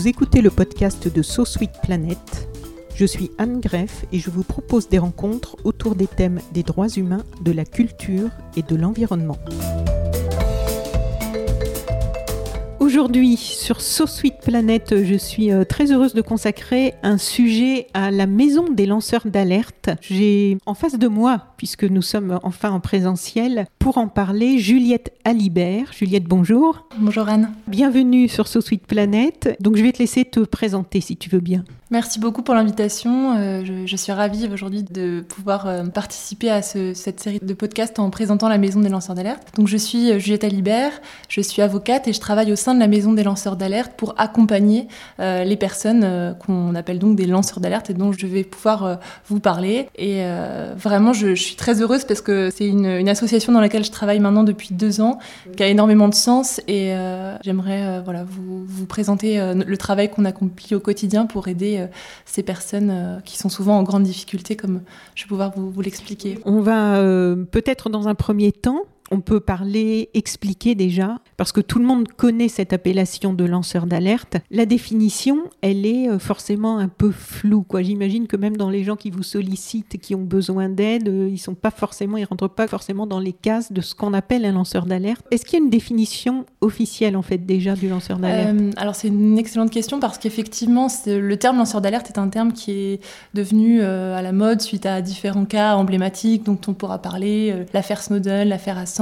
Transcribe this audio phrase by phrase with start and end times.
[0.00, 2.48] Vous écoutez le podcast de So Sweet Planet.
[2.94, 6.88] Je suis Anne Greff et je vous propose des rencontres autour des thèmes des droits
[6.88, 9.36] humains, de la culture et de l'environnement.
[12.78, 18.10] Aujourd'hui, sur So Sweet Planet, je suis euh, très heureuse de consacrer un sujet à
[18.10, 19.90] la maison des lanceurs d'alerte.
[20.00, 25.12] J'ai en face de moi, puisque nous sommes enfin en présentiel, pour en parler, Juliette
[25.26, 25.92] Alibert.
[25.92, 26.86] Juliette, bonjour.
[26.96, 27.52] Bonjour Anne.
[27.66, 29.58] Bienvenue sur So Sweet Planet.
[29.60, 31.62] Donc je vais te laisser te présenter si tu veux bien.
[31.90, 33.36] Merci beaucoup pour l'invitation.
[33.36, 37.52] Euh, je, je, suis ravie aujourd'hui de pouvoir euh, participer à ce, cette série de
[37.52, 39.48] podcasts en présentant la Maison des lanceurs d'alerte.
[39.56, 40.92] Donc je suis euh, Juliette Alibert,
[41.28, 44.14] je suis avocate et je travaille au sein de la Maison des lanceurs d'alerte pour
[44.18, 44.86] accompagner
[45.18, 49.40] euh, les personnes qu'on appelle donc des lanceurs d'alerte et dont je vais pouvoir vous
[49.40, 49.88] parler.
[49.96, 50.22] Et
[50.76, 53.90] vraiment, je, je, suis très heureuse parce que c'est une, une, association dans laquelle je
[53.90, 55.18] travaille maintenant depuis deux ans,
[55.56, 56.94] qui a énormément de sens et
[57.42, 61.86] j'aimerais voilà, vous, vous présenter le travail qu'on accomplit au quotidien pour aider
[62.24, 64.82] ces personnes qui sont souvent en grande difficulté, comme
[65.14, 66.38] je vais pouvoir vous, vous l'expliquer.
[66.44, 71.60] On va euh, peut-être dans un premier temps on peut parler, expliquer déjà, parce que
[71.60, 74.36] tout le monde connaît cette appellation de lanceur d'alerte.
[74.50, 77.62] La définition, elle est euh, forcément un peu floue.
[77.62, 77.82] Quoi.
[77.82, 81.38] J'imagine que même dans les gens qui vous sollicitent, qui ont besoin d'aide, euh, ils
[81.38, 84.52] sont pas forcément, ils rentrent pas forcément dans les cases de ce qu'on appelle un
[84.52, 85.26] lanceur d'alerte.
[85.32, 88.56] Est-ce qu'il y a une définition officielle en fait déjà du lanceur d'alerte?
[88.60, 92.52] Euh, Alors c'est une excellente question parce qu'effectivement, le terme lanceur d'alerte est un terme
[92.52, 93.00] qui est
[93.34, 98.48] devenu à la mode suite à différents cas emblématiques dont on pourra parler, l'affaire Snowden,
[98.48, 98.99] l'affaire Assange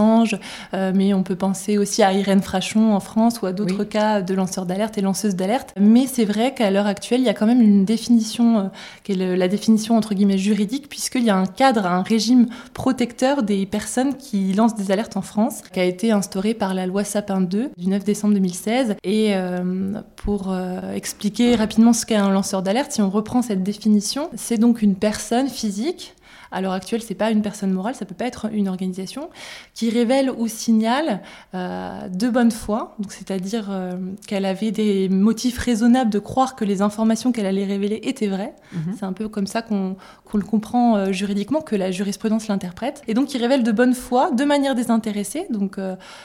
[0.75, 3.89] euh, mais on peut penser aussi à Irène Frachon en France ou à d'autres oui.
[3.89, 5.73] cas de lanceurs d'alerte et lanceuses d'alerte.
[5.79, 8.63] Mais c'est vrai qu'à l'heure actuelle, il y a quand même une définition, euh,
[9.05, 12.47] qui est le, la définition entre guillemets juridique, puisqu'il y a un cadre, un régime
[12.75, 16.87] protecteur des personnes qui lancent des alertes en France, qui a été instauré par la
[16.87, 18.97] loi Sapin 2 du 9 décembre 2016.
[19.05, 23.63] Et euh, pour euh, expliquer rapidement ce qu'est un lanceur d'alerte, si on reprend cette
[23.63, 26.15] définition, c'est donc une personne physique
[26.51, 29.29] à l'heure actuelle, c'est pas une personne morale, ça peut pas être une organisation
[29.75, 31.21] qui révèle ou signale
[31.55, 33.93] euh, de bonne foi, c'est-à-dire euh,
[34.27, 38.55] qu'elle avait des motifs raisonnables de croire que les informations qu'elle allait révéler étaient vraies.
[38.73, 38.97] Mm -hmm.
[38.99, 39.97] C'est un peu comme ça qu'on
[40.31, 43.95] qu le comprend euh, juridiquement, que la jurisprudence l'interprète, et donc qui révèle de bonne
[43.95, 45.77] foi, de manière désintéressée, donc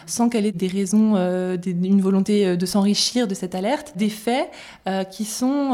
[0.05, 1.13] sans qu'elle ait des raisons,
[1.63, 4.49] des, une volonté de s'enrichir de cette alerte, des faits
[5.13, 5.71] qui sont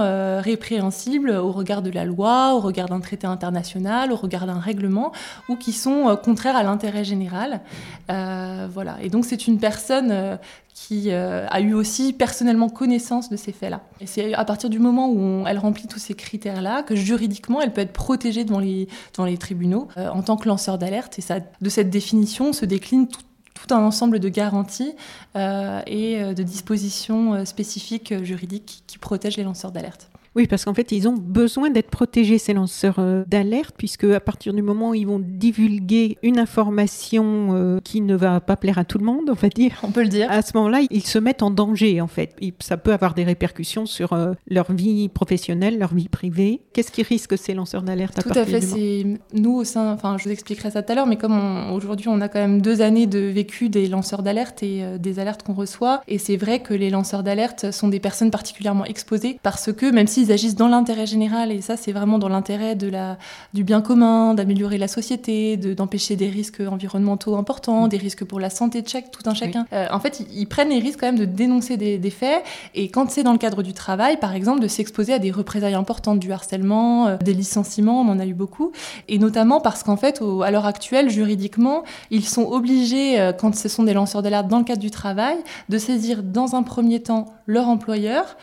[0.50, 5.12] répréhensibles au regard de la loi, au regard d'un traité international, au regard d'un règlement
[5.48, 7.62] ou qui sont euh, contraires à l'intérêt général.
[8.10, 8.98] Euh, voilà.
[9.02, 10.38] Et donc c'est une personne euh,
[10.74, 13.82] qui a eu aussi personnellement connaissance de ces faits-là.
[14.00, 17.74] Et c'est à partir du moment où elle remplit tous ces critères-là que juridiquement elle
[17.74, 21.20] peut être protégée devant les, devant les tribunaux en tant que lanceur d'alerte.
[21.20, 24.94] Et ça, de cette définition se décline tout un ensemble de garanties
[25.36, 30.10] et de dispositions spécifiques juridiques qui protègent les lanceurs d'alerte.
[30.36, 34.20] Oui, parce qu'en fait, ils ont besoin d'être protégés, ces lanceurs euh, d'alerte, puisque à
[34.20, 38.78] partir du moment où ils vont divulguer une information euh, qui ne va pas plaire
[38.78, 41.06] à tout le monde, on va dire, on peut le dire, à ce moment-là, ils
[41.06, 42.36] se mettent en danger, en fait.
[42.42, 46.62] Et ça peut avoir des répercussions sur euh, leur vie professionnelle, leur vie privée.
[46.74, 48.62] Qu'est-ce qui risque ces lanceurs d'alerte à Tout à fait.
[48.62, 52.08] C'est nous au sein, enfin, je vous expliquerai ça tout à l'heure, mais comme aujourd'hui,
[52.08, 55.44] on a quand même deux années de vécu des lanceurs d'alerte et euh, des alertes
[55.44, 59.72] qu'on reçoit, et c'est vrai que les lanceurs d'alerte sont des personnes particulièrement exposées parce
[59.74, 62.88] que même si ils agissent dans l'intérêt général, et ça c'est vraiment dans l'intérêt de
[62.88, 63.18] la,
[63.54, 67.90] du bien commun, d'améliorer la société, d'empêcher de, des risques environnementaux importants, mmh.
[67.90, 69.66] des risques pour la santé de chaque, tout un chacun.
[69.72, 69.78] Oui.
[69.78, 72.44] Euh, en fait, ils, ils, prennent les risques quand même de dénoncer des, des faits,
[72.76, 75.74] et quand c'est dans le cadre du travail, par exemple, de s'exposer à des représailles
[75.74, 78.72] importantes, du harcèlement, euh, des licenciements, on en a eu beaucoup,
[79.08, 83.56] et notamment parce qu'en fait, au, à l'heure actuelle, juridiquement, ils sont obligés, euh, quand
[83.56, 85.38] ce sont des lanceurs d'alerte dans le cadre du travail,
[85.70, 88.38] de saisir dans un premier temps leur employeur,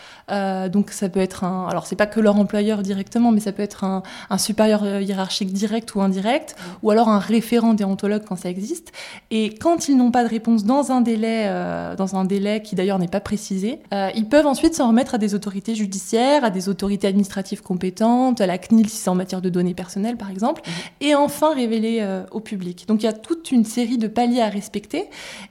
[0.72, 3.52] donc ça peut être un un, alors c'est pas que leur employeur directement, mais ça
[3.52, 4.02] peut être un,
[4.38, 8.92] supérieur hiérarchique direct ou indirect, ou alors un référent déontologue quand ça existe.
[9.30, 11.48] Et quand ils n'ont pas de réponse dans un délai,
[11.96, 13.80] dans un délai qui d'ailleurs n'est pas précisé,
[14.14, 18.46] ils peuvent ensuite s'en remettre à des autorités judiciaires, à des autorités administratives compétentes, à
[18.46, 21.08] la CNIL si c'est en matière de données personnelles par exemple, mhm.
[21.08, 22.86] et enfin révéler au public.
[22.88, 25.08] Donc il y a toute une série de paliers à respecter,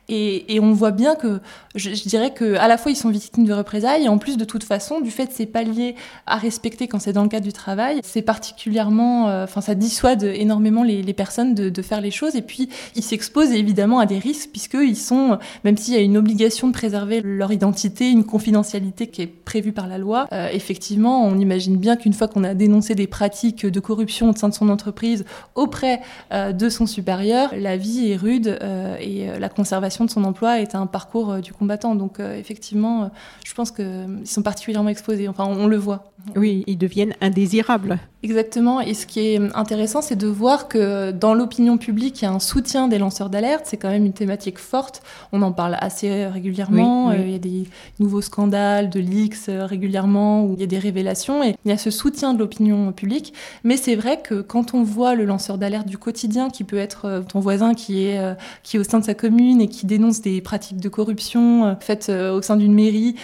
[0.07, 1.41] et, on voit bien que
[1.75, 4.37] je, je dirais que à la fois ils sont victimes de représailles, et en plus
[4.37, 5.95] de toute façon, du fait de ces paliers
[6.27, 10.23] à respecter quand c'est dans le cadre du travail, c'est particulièrement, euh, enfin ça dissuade
[10.23, 14.49] énormément les, personnes de, faire les choses, et puis ils s'exposent évidemment à des risques
[14.51, 19.21] puisqu'ils sont, même s'il y a une obligation de préserver leur identité, une confidentialité qui
[19.21, 22.95] est prévue par la loi, euh, effectivement, on imagine bien qu'une fois qu'on a dénoncé
[22.95, 26.01] des pratiques de corruption au sein de son entreprise auprès
[26.33, 28.59] euh, de son supérieur, la vie est rude
[28.99, 31.95] et la conservation de son emploi est un parcours du combattant.
[31.95, 33.11] Donc effectivement,
[33.43, 35.27] je pense qu'ils sont particulièrement exposés.
[35.27, 35.94] Enfin, on, le voit.
[36.35, 37.99] Oui, ils deviennent indésirables.
[38.25, 38.81] Exactement.
[38.81, 42.31] Et ce qui est intéressant, c'est de voir que dans l'opinion publique, il y a
[42.31, 43.65] un soutien des lanceurs d'alerte.
[43.65, 45.03] C'est quand même une thématique forte.
[45.31, 47.11] On en parle assez régulièrement.
[47.11, 47.65] Euh, il y a des
[47.99, 51.43] nouveaux scandales, de leaks euh, régulièrement, où il y a des révélations.
[51.43, 53.31] Et il y a ce soutien de l'opinion publique.
[53.63, 57.05] Mais c'est vrai que quand on voit le lanceur d'alerte du quotidien, qui peut être
[57.05, 58.19] euh, ton voisin qui est,
[58.63, 62.09] qui est au sein de sa commune et qui dénonce des pratiques de corruption faites
[62.09, 63.15] au sein d'une mairie,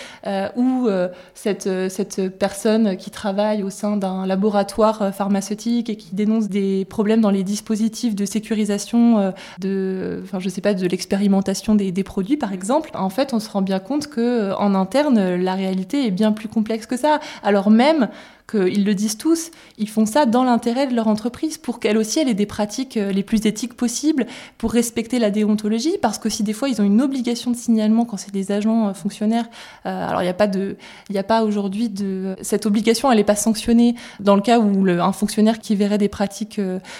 [0.55, 0.87] ou
[1.33, 2.60] cette, cette personne
[2.97, 7.43] qui travaille au sein d'un laboratoire euh, pharmaceutique et qui dénonce des problèmes dans les
[7.43, 12.53] dispositifs de sécurisation euh, de, enfin, je sais pas, de l'expérimentation des, des, produits, par
[12.53, 12.91] exemple.
[12.93, 16.31] En fait, on se rend bien compte que euh, en interne, la réalité est bien
[16.31, 17.19] plus complexe que ça.
[17.43, 18.09] Alors même
[18.53, 22.19] ils le disent tous, ils font ça dans l'intérêt de leur entreprise pour qu'elle aussi
[22.19, 24.25] ait des pratiques euh, les plus éthiques possibles,
[24.57, 28.05] pour respecter la déontologie, parce que si des fois ils ont une obligation de signalement
[28.05, 29.49] quand c'est des agents euh, fonctionnaires,
[29.85, 30.77] euh, alors il n'y a pas de,
[31.09, 34.87] il a pas aujourd'hui de cette obligation, elle n'est pas sanctionnée dans le cas où
[34.87, 36.59] un fonctionnaire qui verrait des pratiques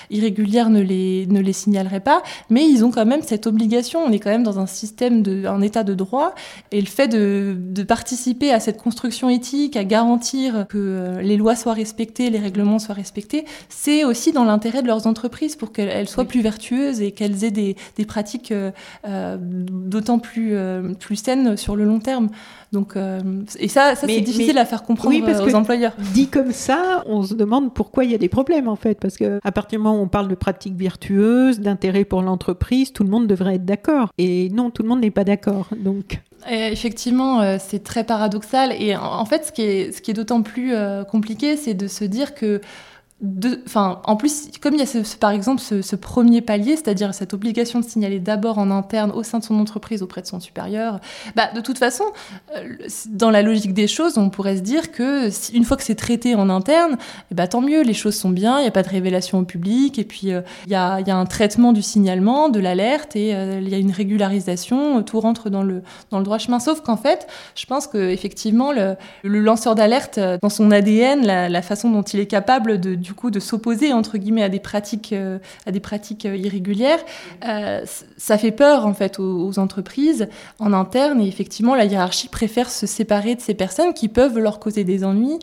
[0.10, 4.00] irrégulières ne les ne les signalerait pas, mais ils ont quand même cette obligation.
[4.06, 6.34] On est quand même dans un système de, un état de droit,
[6.72, 11.56] et le fait de, de participer à cette construction éthique, à garantir que les lois
[11.56, 16.08] soient respectées, les règlements soient respectés, c'est aussi dans l'intérêt de leurs entreprises pour qu'elles
[16.08, 17.76] soient plus vertueuses et qu'elles aient des,
[18.08, 18.72] pratiques euh,
[19.08, 22.30] euh, d'autant plus, euh, plus saines sur le long terme.
[22.72, 22.96] Donc,
[23.60, 25.94] et ça, ça c'est difficile à faire comprendre aux employeurs.
[26.14, 29.18] Dit comme ça, on se demande pourquoi il y a des problèmes en fait, parce
[29.18, 33.04] que à partir du moment où on parle de pratiques vertueuses, d'intérêt pour l'entreprise, tout
[33.04, 34.14] le monde devrait être d'accord.
[34.18, 35.68] Et non, tout le monde n'est pas d'accord.
[35.78, 36.22] Donc.
[36.50, 38.74] Effectivement, euh, c'est très paradoxal.
[38.80, 42.34] Et en fait, ce qui est, est d'autant plus euh, compliqué, c'est de se dire
[42.34, 42.62] que
[43.76, 47.86] en plus, comme il y a par exemple ce, premier palier, c'est-à-dire cette obligation de
[47.86, 51.00] signaler d'abord en interne au sein de son entreprise auprès de son supérieur,
[51.36, 52.06] bah, de toute façon,
[52.56, 52.78] euh,
[53.10, 56.34] dans la logique des choses, on pourrait se dire que une fois que c'est traité
[56.34, 56.98] en interne,
[57.32, 59.44] eh bah, tant mieux, les choses sont bien, il n'y a pas de révélation au
[59.44, 63.60] public, et puis euh, il y, a, un traitement du signalement, de l'alerte, et euh,
[63.62, 66.60] il y a une régularisation, tout rentre dans le, droit chemin.
[66.60, 71.62] Sauf qu'en fait, je pense qu'effectivement, le, le lanceur d'alerte, dans son ADN, la, la,
[71.62, 75.14] façon dont il est capable de, du coup de s'opposer entre guillemets à des pratiques
[75.14, 77.00] euh, à des pratiques euh, irrégulières
[77.48, 77.84] euh,
[78.18, 80.28] ça fait peur en fait aux, entreprises
[80.60, 81.22] en interne.
[81.22, 85.04] Et effectivement la hiérarchie préfère se séparer de ces personnes qui peuvent leur causer des
[85.04, 85.40] ennuis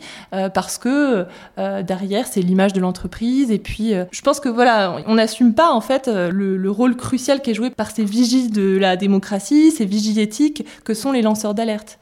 [0.53, 1.25] parce que
[1.57, 3.51] derrière c'est l'image de l'entreprise.
[3.51, 7.41] Et puis je pense que voilà on n'assume pas en fait le, le, rôle crucial
[7.41, 11.21] qui est joué par ces vigiles de la démocratie ces vigiles éthiques que sont les
[11.21, 11.99] lanceurs d'alerte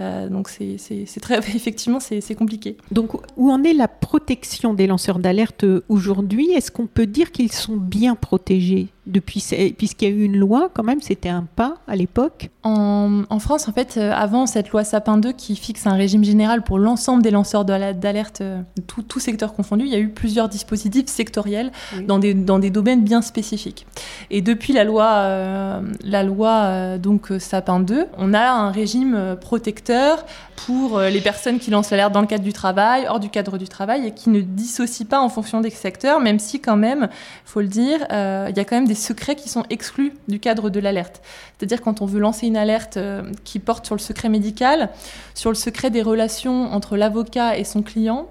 [0.00, 2.76] euh, donc c'est très effectivement c'est compliqué.
[2.90, 6.50] Donc où en est la protection des lanceurs d'alerte aujourd'hui?
[6.52, 8.88] Est-ce qu'on peut dire qu'ils sont bien protégés?
[9.06, 9.44] Depuis
[9.78, 12.50] puisqu'il y a eu une loi quand même C'était un pas à l'époque.
[12.62, 16.24] En, en, France en fait euh, avant cette loi Sapin 2 qui fixe un régime
[16.24, 20.08] général pour l'ensemble des lanceurs d'alerte euh, tout, tout, secteur confondu, il y a eu
[20.08, 21.70] plusieurs dispositifs sectoriels
[22.06, 23.86] dans des dans des domaines bien spécifiques.
[24.30, 30.24] Et depuis la loi la loi donc Sapin 2, on a un régime protecteur
[30.56, 33.58] pour euh, les personnes qui lancent l'alerte dans le cadre du travail, hors du cadre
[33.58, 37.08] du travail, et qui ne dissocient pas en fonction des secteurs, même si quand même,
[37.44, 40.40] faut le dire, euh, il y a quand même des secrets qui sont exclus du
[40.40, 41.22] cadre de l'alerte.
[41.56, 44.90] C'est-à-dire quand on veut lancer une alerte euh, qui porte sur le secret médical,
[45.34, 48.28] sur le secret des relations entre l'avocat et son client,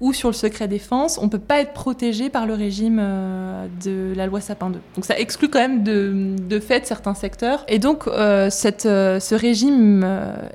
[0.00, 3.66] ou sur le secret défense, on ne peut pas être protégé par le régime euh,
[3.84, 4.78] de la loi Sapin 2.
[4.94, 7.64] Donc ça exclut quand même de, de fait certains secteurs.
[7.66, 10.06] Et donc euh, cette, euh, ce régime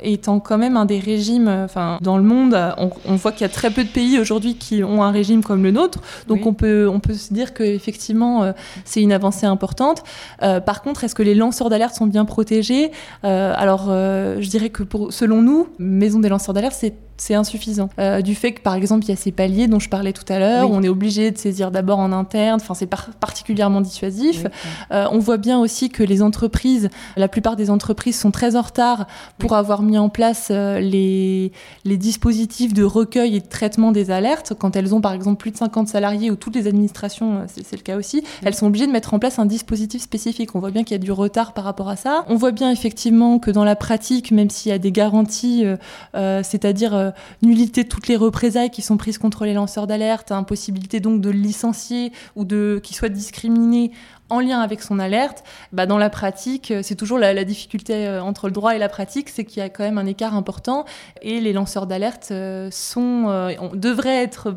[0.01, 3.53] étant quand même un des régimes, enfin dans le monde, on, voit qu'il y a
[3.53, 5.99] très peu de pays aujourd'hui qui ont un régime comme le nôtre.
[6.27, 8.53] Donc on, peut, on peut se dire qu'effectivement
[8.85, 10.03] c'est une avancée importante.
[10.39, 12.91] par contre, est-ce que les lanceurs d'alerte sont bien protégés?
[13.23, 17.89] Alors je dirais que selon nous, Maison des lanceurs d'alerte, c'est c'est insuffisant.
[17.99, 20.25] Euh, du fait que, par exemple, il y a ces paliers dont je parlais tout
[20.31, 24.45] à l'heure, où on est obligé de saisir d'abord en interne, enfin, c'est particulièrement dissuasif.
[24.91, 28.61] Euh, on voit bien aussi que les entreprises, la plupart des entreprises sont très en
[28.61, 31.51] retard pour avoir mis en place euh, les,
[31.85, 34.53] les dispositifs de recueil et de traitement des alertes.
[34.57, 37.83] Quand elles ont, par exemple, plus de 50 salariés ou toutes les administrations, c'est le
[37.83, 40.55] cas aussi, elles sont obligées de mettre en place un dispositif spécifique.
[40.55, 42.25] On voit bien qu'il y a du retard par rapport à ça.
[42.27, 45.65] On voit bien effectivement que dans la pratique, même s'il y a des garanties,
[46.13, 47.02] c'est-à-dire
[47.41, 51.29] nullité de toutes les représailles qui sont prises contre les lanceurs d'alerte, impossibilité donc de
[51.29, 53.91] licencier ou de qu'il soit discriminé
[54.33, 58.21] en lien avec son alerte, bah dans la pratique, euh, c'est toujours la, difficulté euh,
[58.21, 60.85] entre le droit et la pratique, c'est qu'il y a quand même un écart important
[61.21, 63.27] et les lanceurs d'alerte euh, sont,
[63.73, 64.55] devraient être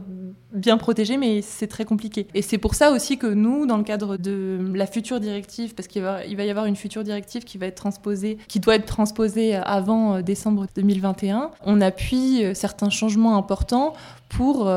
[0.52, 2.26] bien protégés, mais c'est très compliqué.
[2.32, 5.88] Et c'est pour ça aussi que nous, dans le cadre de la future directive, parce
[5.88, 8.86] qu'il va, va y avoir une future directive qui va être transposée, qui doit être
[8.86, 13.92] transposée avant décembre 2021, on appuie certains changements importants
[14.30, 14.70] pour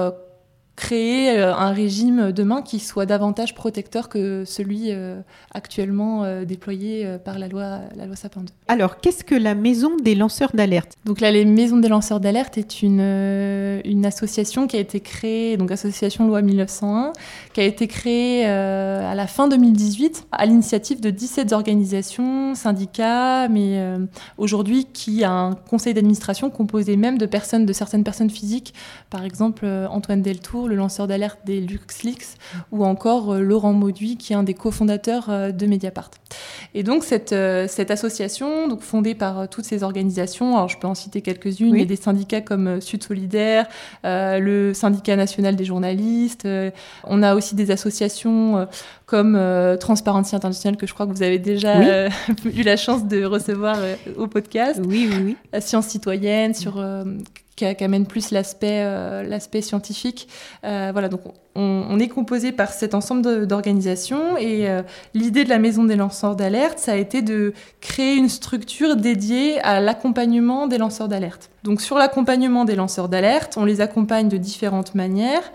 [0.80, 5.20] créer euh, un régime demain qui soit davantage protecteur que celui euh,
[5.54, 8.48] actuellement euh, déployé par la loi, la loi Sapin 2.
[8.70, 10.94] Alors, qu'est-ce que la Maison des lanceurs d'alerte?
[11.04, 13.02] Donc là, les Maisons des lanceurs d'alerte est une,
[13.84, 17.12] une association qui a été créée, donc association loi 1901,
[17.54, 23.84] qui a été créée à la fin 2018 à l'initiative de 17 organisations, syndicats, mais
[24.38, 28.74] aujourd'hui qui a un conseil d'administration composé même de personnes, de certaines personnes physiques,
[29.10, 32.38] par exemple Antoine Deltour, le lanceur d'alerte des LuxLeaks,
[32.72, 36.12] ou encore euh, Laurent Mauduit, qui est un des cofondateurs euh, de Mediapart.
[36.74, 40.88] Et donc cette, euh, cette association, donc fondée par toutes ces organisations, alors je peux
[40.88, 43.68] en citer quelques-unes, il y a des syndicats comme Sud Solidaire,
[44.04, 46.48] le syndicat national des journalistes,
[47.04, 48.68] on a aussi des associations
[49.06, 49.40] comme
[49.80, 52.08] Transparency International que je crois que vous avez déjà
[52.46, 53.78] eu la chance de recevoir
[54.18, 54.80] au podcast.
[54.86, 55.62] Oui, oui, oui.
[55.62, 56.78] Sciences citoyennes, sur
[57.60, 60.28] qui, amène plus l'aspect euh, scientifique.
[60.64, 61.22] Euh, voilà, donc
[61.56, 64.82] on, est composé par cet ensemble d'organisations et euh,
[65.14, 69.60] l'idée de la maison des lanceurs d'alerte, ça a été de créer une structure dédiée
[69.62, 71.50] à l'accompagnement des lanceurs d'alerte.
[71.64, 75.52] Donc sur l'accompagnement des lanceurs d'alerte, on les accompagne de différentes manières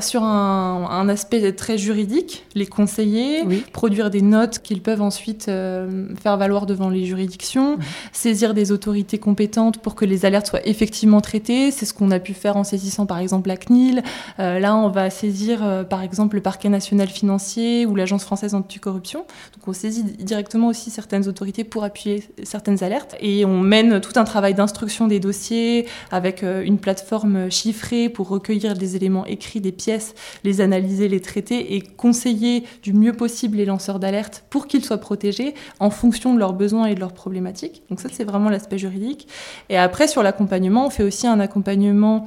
[0.00, 3.42] sur un, aspect très juridique, les conseiller,
[3.72, 7.78] produire des notes qu'ils peuvent ensuite euh, faire valoir devant les juridictions,
[8.12, 11.70] saisir des autorités compétentes pour que les alertes soient effectivement traitées.
[11.70, 14.02] C'est ce qu'on a pu faire en saisissant par exemple la CNIL.
[14.38, 18.54] Euh, là, on va saisir euh, par exemple le parquet national financier ou l'agence française
[18.54, 19.20] anticorruption.
[19.54, 23.16] Donc on saisit directement aussi certaines autorités pour appuyer certaines alertes.
[23.20, 28.74] Et on mène tout un travail d'instruction des dossiers avec une plateforme chiffrée pour recueillir
[28.74, 33.64] des éléments écrits des pièces, les analyser, les traiter et conseiller du mieux possible les
[33.64, 37.82] lanceurs d'alerte pour qu'ils soient protégés en fonction de leurs besoins et de leurs problématiques.
[37.90, 39.28] Donc ça, c'est vraiment l'aspect juridique.
[39.68, 42.26] Et après, sur l'accompagnement, on fait aussi un accompagnement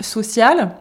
[0.00, 0.76] social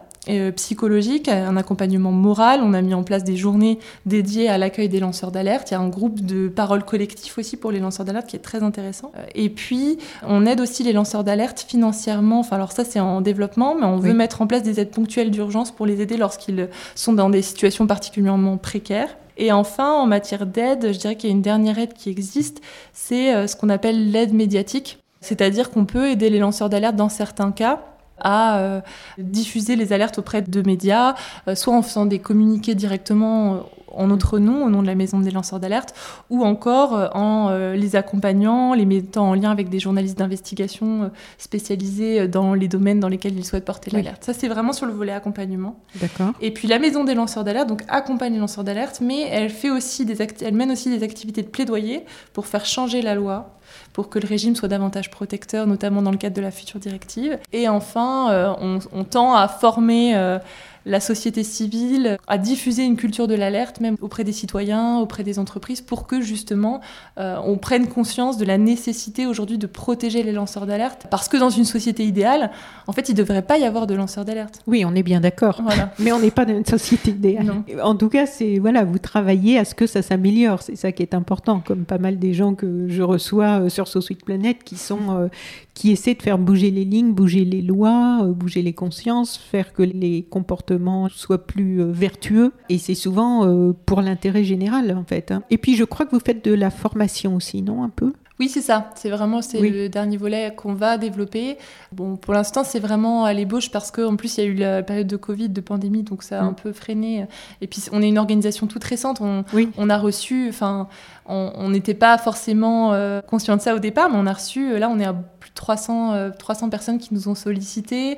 [0.55, 2.61] psychologique, un accompagnement moral.
[2.63, 5.71] On a mis en place des journées dédiées à l'accueil des lanceurs d'alerte.
[5.71, 8.39] Il y a un groupe de parole collectif aussi pour les lanceurs d'alerte qui est
[8.39, 9.11] très intéressant.
[9.17, 12.39] Euh, et puis, on aide aussi les lanceurs d'alerte financièrement.
[12.39, 15.31] Enfin, alors ça, c'est en développement, mais on veut mettre en place des aides ponctuelles
[15.31, 19.17] d'urgence pour les aider lorsqu'ils sont dans des situations particulièrement précaires.
[19.37, 22.61] Et enfin, en matière d'aide, je dirais qu'il y a une dernière aide qui existe,
[22.93, 24.99] c'est euh, ce qu'on appelle l'aide médiatique.
[25.21, 27.81] C'est-à-dire qu'on peut aider les lanceurs d'alerte dans certains cas
[28.23, 28.81] à euh,
[29.17, 31.15] diffuser les alertes auprès de médias,
[31.47, 33.57] euh, soit en faisant des communiqués directement euh,
[33.95, 35.93] en notre nom, au nom de la Maison des lanceurs d'alerte,
[36.31, 42.55] ou encore en les accompagnant, les mettant en lien avec des journalistes d'investigation spécialisés dans
[42.55, 44.23] les domaines dans lesquels ils souhaitent porter l'alerte.
[44.23, 45.75] Ça, c'est vraiment sur le volet accompagnement.
[46.01, 46.31] D'accord.
[46.41, 49.69] Et puis la Maison des lanceurs d'alerte, donc accompagne les lanceurs d'alerte, mais elle fait
[49.69, 52.03] aussi des elle mène aussi des activités de plaidoyer
[52.33, 53.59] pour faire changer la loi
[53.93, 57.37] pour que le régime soit davantage protecteur, notamment dans le cadre de la future directive.
[57.53, 60.39] Et enfin, euh, on, tend à former euh,
[60.85, 65.39] la société civile à diffuser une culture de l'alerte, même auprès des citoyens, auprès des
[65.39, 66.81] entreprises, pour que justement
[67.17, 71.07] euh, on prenne conscience de la nécessité aujourd'hui de protéger les lanceurs d'alerte.
[71.09, 72.51] Parce que dans une société idéale,
[72.87, 74.61] en fait, il ne devrait pas y avoir de lanceurs d'alerte.
[74.67, 75.61] Oui, on est bien d'accord.
[75.63, 75.93] Voilà.
[75.99, 77.63] Mais on n'est pas dans une société idéale.
[77.81, 80.61] En tout cas, c'est voilà, vous travaillez à ce que ça s'améliore.
[80.61, 81.61] C'est ça qui est important.
[81.65, 85.27] Comme pas mal des gens que je reçois euh, sur SoSuite Planète qui sont euh,
[85.73, 89.83] qui essaient de faire bouger les lignes, bouger les lois, bouger les consciences, faire que
[89.83, 92.53] les comportements soit plus euh, vertueux.
[92.69, 95.31] Et c'est souvent euh, pour l'intérêt général, en fait.
[95.31, 95.43] Hein.
[95.49, 98.13] Et puis, je crois que vous faites de la formation aussi, non Un peu?
[98.39, 98.89] Oui, c'est ça.
[98.95, 101.57] C'est vraiment c'est le dernier volet qu'on va développer.
[101.91, 104.81] Bon, pour l'instant, c'est vraiment à l'ébauche parce qu'en plus, il y a eu la
[104.81, 106.47] période de Covid, de pandémie, donc ça a mm.
[106.47, 107.27] un peu freiné.
[107.61, 109.21] Et puis, on est une organisation toute récente.
[109.21, 109.45] On,
[109.77, 110.87] on a reçu, enfin,
[111.27, 114.89] on n'était pas forcément euh, conscient de ça au départ, mais on a reçu, là,
[114.89, 115.13] on est à
[115.53, 118.17] de 300, 300 personnes qui nous ont sollicité,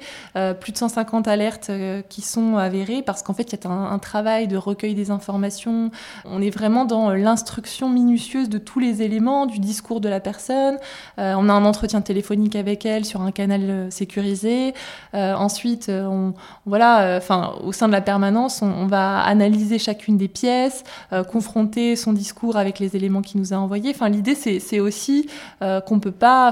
[0.60, 1.72] plus de 150 alertes
[2.10, 5.92] qui sont avérées, parce qu'en fait, il y a un, travail de recueil des informations.
[6.26, 10.78] On est vraiment dans l'instruction minutieuse de tous les éléments, du discours de la personne.
[11.18, 14.74] on a un entretien téléphonique avec elle sur un canal sécurisé.
[15.14, 16.34] ensuite, on,
[16.66, 20.84] voilà, enfin, au sein de la permanence, on, va analyser chacune des pièces,
[21.32, 23.94] confronter son discours avec les éléments qu'il nous a envoyés.
[24.10, 25.28] L'idée, c'est aussi
[25.62, 26.48] euh, qu'on peut pas,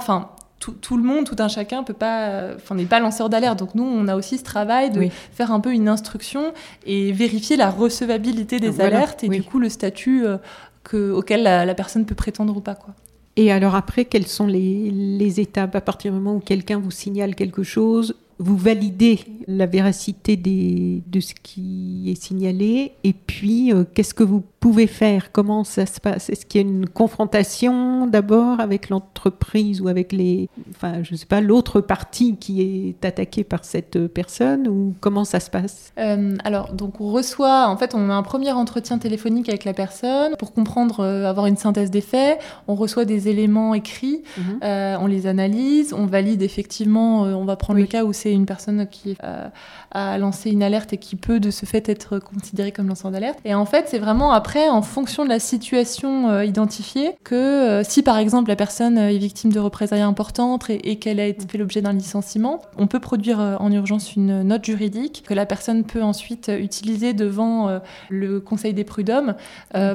[0.71, 3.59] tout, le monde, tout un chacun peut pas, enfin, n'est pas lanceur d'alerte.
[3.59, 6.53] Donc nous, on a aussi ce travail de faire un peu une instruction
[6.85, 10.37] et vérifier la recevabilité des alertes et du coup le statut euh,
[10.83, 12.93] que, auquel la, personne peut prétendre ou pas, quoi.
[13.35, 15.75] Et alors après, quelles sont les, les étapes?
[15.75, 21.03] À partir du moment où quelqu'un vous signale quelque chose vous validez la véracité des,
[21.07, 25.31] de ce qui est signalé et puis euh, qu'est-ce que vous pouvez faire?
[25.31, 26.29] Comment ça se passe?
[26.29, 31.25] Est-ce qu'il y a une confrontation d'abord avec l'entreprise ou avec les, enfin je sais
[31.25, 35.91] pas, l'autre partie qui est attaquée par cette personne ou comment ça se passe?
[35.99, 39.73] Euh, Alors donc on reçoit, en fait on a un premier entretien téléphonique avec la
[39.73, 42.39] personne pour comprendre, euh, avoir une synthèse des faits.
[42.67, 44.59] On reçoit des éléments écrits, mhm.
[44.63, 48.87] on les analyse, on valide effectivement, on va prendre le cas où c'est une personne
[48.87, 49.49] qui euh,
[49.91, 53.37] a lancé une alerte et qui peut de ce fait être considérée comme lanceur d'alerte.
[53.43, 57.83] Et en fait, c'est vraiment après, en fonction de la situation euh, identifiée, que euh,
[57.83, 61.81] si par exemple la personne est victime de représailles importantes et, qu'elle a fait l'objet
[61.81, 66.49] d'un licenciement, on peut produire en urgence une note juridique que la personne peut ensuite
[66.57, 69.35] utiliser devant le Conseil des prud'hommes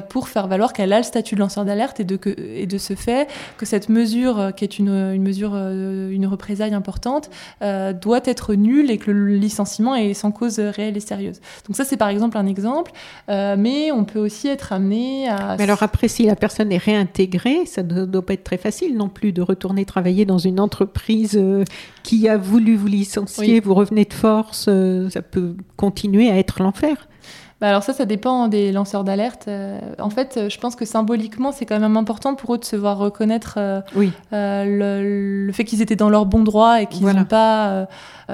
[0.09, 2.95] pour faire valoir qu'elle a le statut de lanceur d'alerte et de, et de ce
[2.95, 7.29] fait que cette mesure, qui est une, une mesure, une représaille importante,
[7.61, 11.39] doit être nul et que le licenciement est sans cause réelle et sérieuse.
[11.67, 12.91] Donc ça, c'est par exemple un exemple,
[13.29, 15.55] euh, mais on peut aussi être amené à...
[15.57, 18.95] Mais alors après, si la personne est réintégrée, ça ne doit pas être très facile
[18.97, 21.63] non plus de retourner travailler dans une entreprise euh,
[22.03, 26.61] qui a voulu vous licencier, vous revenez de force, euh, ça peut continuer à être
[26.61, 27.07] l'enfer.
[27.61, 29.45] Bah alors ça, ça dépend des lanceurs d'alerte.
[29.49, 32.77] Euh, en fait, je pense que symboliquement, c'est quand même important pour eux de se
[32.77, 34.13] voir reconnaître euh, oui.
[34.31, 37.87] Euh, le, fait qu'ils étaient dans leur bon droit et qu'ils n'ont pas,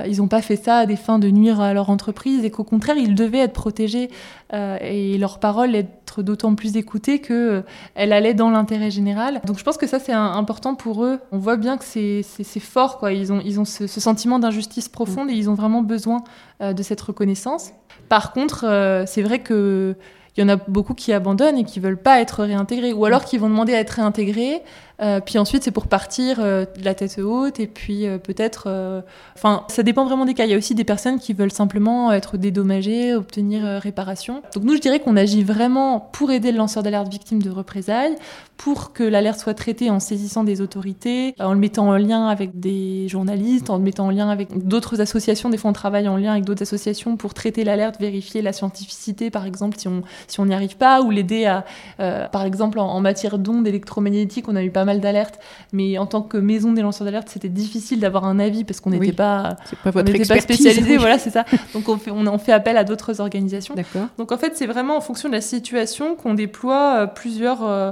[0.08, 2.63] ils ont pas fait ça à des fins de nuire à leur entreprise et qu'au
[2.63, 4.12] contraire, ils devaient être protégés
[4.53, 7.63] et leur parole être d'autant plus écoutée que
[7.96, 9.42] elle allait dans l'intérêt général.
[9.46, 11.20] Donc je pense que ça, c'est important pour eux.
[11.31, 13.13] On voit bien que c'est fort, quoi.
[13.13, 16.24] Ils ont, ils ont ce, sentiment d'injustice profonde et ils ont vraiment besoin
[16.61, 17.72] de cette reconnaissance.
[18.09, 19.96] Par contre, euh, c'est vrai que
[20.37, 23.24] il y en a beaucoup qui abandonnent et qui veulent pas être réintégrés, ou alors
[23.24, 24.61] qui vont demander à être réintégrés,
[25.01, 29.03] euh, puis ensuite c'est pour partir euh, la tête haute, et puis peut-être,
[29.36, 30.46] enfin, ça dépend vraiment des cas.
[30.46, 34.42] Il y a aussi des personnes qui veulent simplement être dédommagées, obtenir réparation.
[34.53, 38.16] Donc nous, je dirais qu'on agit vraiment pour aider le lanceur d'alerte victime de représailles,
[38.58, 42.60] pour que l'alerte soit traitée en saisissant des autorités, en le mettant en lien avec
[42.60, 45.50] des journalistes, en le mettant en lien avec d'autres associations.
[45.50, 49.29] Des fois, on travaille en lien avec d'autres associations pour traiter l'alerte, vérifier la scientificité,
[49.29, 51.66] par exemple, si on si n'y arrive pas, ou l'aider à,
[52.00, 55.39] euh, par exemple, en, matière d'ondes électromagnétiques, on a eu pas mal d'alertes,
[55.74, 58.91] mais en tant que maison des lanceurs d'alerte, c'était difficile d'avoir un avis parce qu'on
[58.91, 61.43] n'était pas, pas, pas spécialisé, voilà, c'est ça.
[61.74, 63.75] Donc on, fait, on, on fait appel à d'autres organisations.
[64.17, 67.63] Donc en fait, c'est vraiment en fonction de la situation qu'on déploie euh, plusieurs.
[67.63, 67.91] Euh,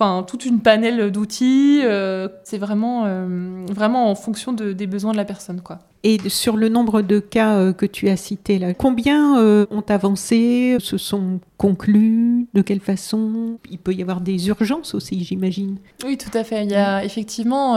[0.00, 1.82] enfin toute une panel d'outils.
[1.84, 5.78] Euh, c'est vraiment, euh, vraiment en fonction des besoins de la personne, quoi.
[6.02, 10.76] Et sur le nombre de cas euh, que tu as cités là, combien ont avancé,
[10.80, 13.58] se sont conclus, de quelle façon?
[13.70, 15.76] Il peut y avoir des urgences aussi, j'imagine.
[16.06, 16.64] Oui, tout à fait.
[16.64, 17.76] Il y a effectivement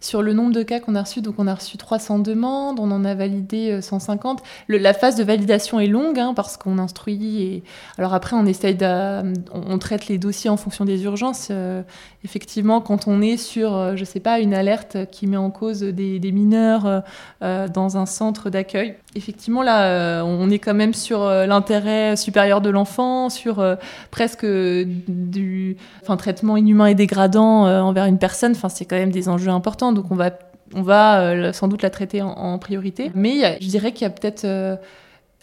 [0.00, 2.90] sur le nombre de cas qu'on a reçus, donc on a reçu 300 demandes, on
[2.90, 4.40] en a validé 150.
[4.40, 7.62] Euh, le, la phase de validation est longue hein, parce qu'on instruit et
[7.98, 11.48] alors après on essaye de, on, traite les dossiers en fonction des urgences.
[11.50, 11.82] Euh,
[12.24, 15.80] effectivement, quand on est sur, euh, je sais pas, une alerte qui met en cause
[15.80, 17.02] des, des mineurs
[17.40, 23.09] dans un centre d'accueil, effectivement là on est quand même sur l'intérêt supérieur de l'enfant,
[23.28, 23.64] sur
[24.10, 28.52] presque du, enfin traitement inhumain et dégradant envers une personne.
[28.52, 30.30] Enfin c'est quand même des enjeux importants donc on va,
[30.74, 33.10] on va euh, sans doute la traiter en, priorité.
[33.14, 34.44] Mais je dirais qu'il y a peut-être...
[34.44, 34.76] Euh,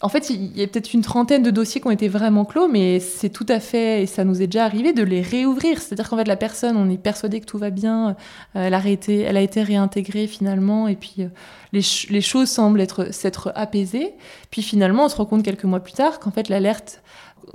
[0.01, 2.67] en fait, il y a peut-être une trentaine de dossiers qui ont été vraiment clos,
[2.67, 5.81] mais c'est tout à fait, et ça nous est déjà arrivé, de les réouvrir.
[5.81, 8.87] C'est-à-dire qu'en fait, la personne, on est persuadé que tout va bien, euh, elle, a
[8.87, 11.25] été, elle a été réintégrée finalement, et puis
[11.73, 14.13] les, les, choses semblent être s'être apaisées.
[14.51, 17.01] Puis finalement, on se rend compte quelques mois plus tard qu'en fait, l'alerte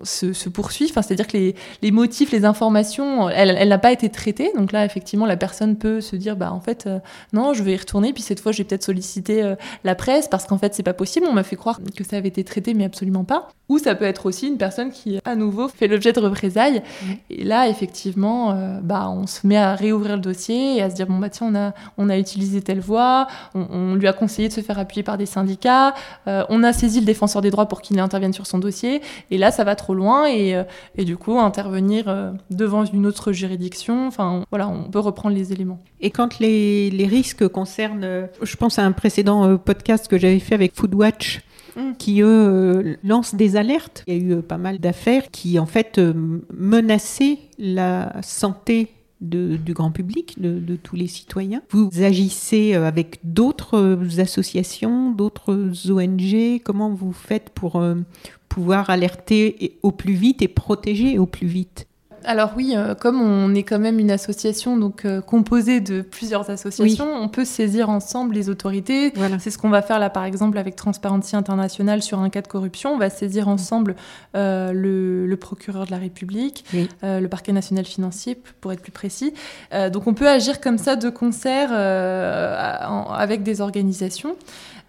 [0.03, 0.87] se, poursuit.
[0.91, 4.53] Enfin, c'est-à-dire que les, les, motifs, les informations, elle, elle n'a pas été traitée.
[4.57, 6.99] Donc là, effectivement, la personne peut se dire, bah en fait, euh,
[7.33, 8.13] non, je vais y retourner.
[8.13, 10.95] Puis cette fois, je vais peut-être solliciter euh, la presse parce qu'en fait, c'est pas
[10.95, 11.27] possible.
[11.29, 13.49] On m'a fait croire que ça avait été traité, mais absolument pas.
[13.69, 16.83] Ou ça peut être aussi une personne qui, à nouveau, fait l'objet de représailles.
[17.31, 20.95] Et là, effectivement, euh, bah on se met à réouvrir le dossier et à se
[20.95, 24.13] dire, bon bah tiens, on a, on a utilisé telle voie, on, on lui a
[24.13, 25.95] conseillé de se faire appuyer par des syndicats,
[26.27, 29.01] on a saisi le défenseur des droits pour qu'il intervienne sur son dossier.
[29.31, 30.65] Et là, ça va trop loin et, euh,
[30.97, 34.07] et du coup, intervenir euh, devant une autre juridiction.
[34.07, 35.81] Enfin, voilà, on peut reprendre les éléments.
[36.01, 40.39] Et quand les, les risques concernent, euh, je pense à un précédent podcast que j'avais
[40.39, 41.43] fait avec Foodwatch,
[41.77, 41.93] mm.
[41.99, 44.05] qui eux lancent des alertes.
[44.07, 46.01] Il y a eu pas mal d'affaires qui en fait
[46.53, 51.63] menaçaient la santé du grand public, de, de, tous les citoyens.
[51.71, 56.61] Vous agissez avec d'autres associations, d'autres ONG.
[56.63, 57.83] Comment vous faites pour,
[58.53, 61.87] pouvoir alerter au plus vite et protéger au plus vite?
[62.25, 66.51] Alors oui, euh, comme on est quand même une association donc euh, composée de plusieurs
[66.51, 69.13] associations, on peut saisir ensemble les autorités.
[69.39, 72.49] C'est ce qu'on va faire là par exemple avec Transparency International sur un cas de
[72.49, 72.95] corruption.
[72.95, 73.97] On va saisir ensemble
[74.37, 76.65] euh, le, procureur de la République,
[77.03, 79.35] le parquet national financier pour être plus précis.
[79.93, 84.37] donc on peut agir comme ça de concert avec des organisations.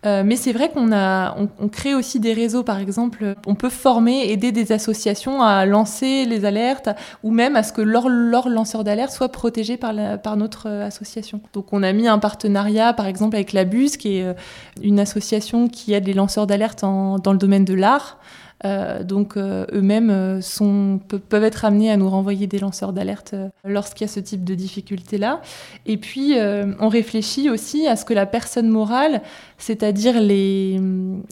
[0.06, 3.70] Euh, mais c'est vrai qu'on a, on, crée aussi des réseaux, par exemple, on peut
[3.70, 6.90] former, aider des associations à lancer les alertes
[7.24, 10.86] ou même à ce que leur, leur lanceur d'alerte soit protégé par, par notre euh,
[10.86, 11.42] association.
[11.54, 14.34] Donc on a mis un partenariat, par exemple, avec la BUS, qui est euh,
[14.82, 18.20] une association qui aide les lanceurs d'alerte dans le domaine de l'art.
[18.66, 23.36] Euh, donc euh, eux-mêmes euh, sont, peuvent être amenés à nous renvoyer des lanceurs d'alerte
[23.66, 25.42] lorsqu'il y a ce type de difficulté-là.
[25.86, 26.36] Et puis,
[26.80, 29.22] on réfléchit aussi à ce que la personne morale,
[29.64, 30.80] c'est-à-dire les,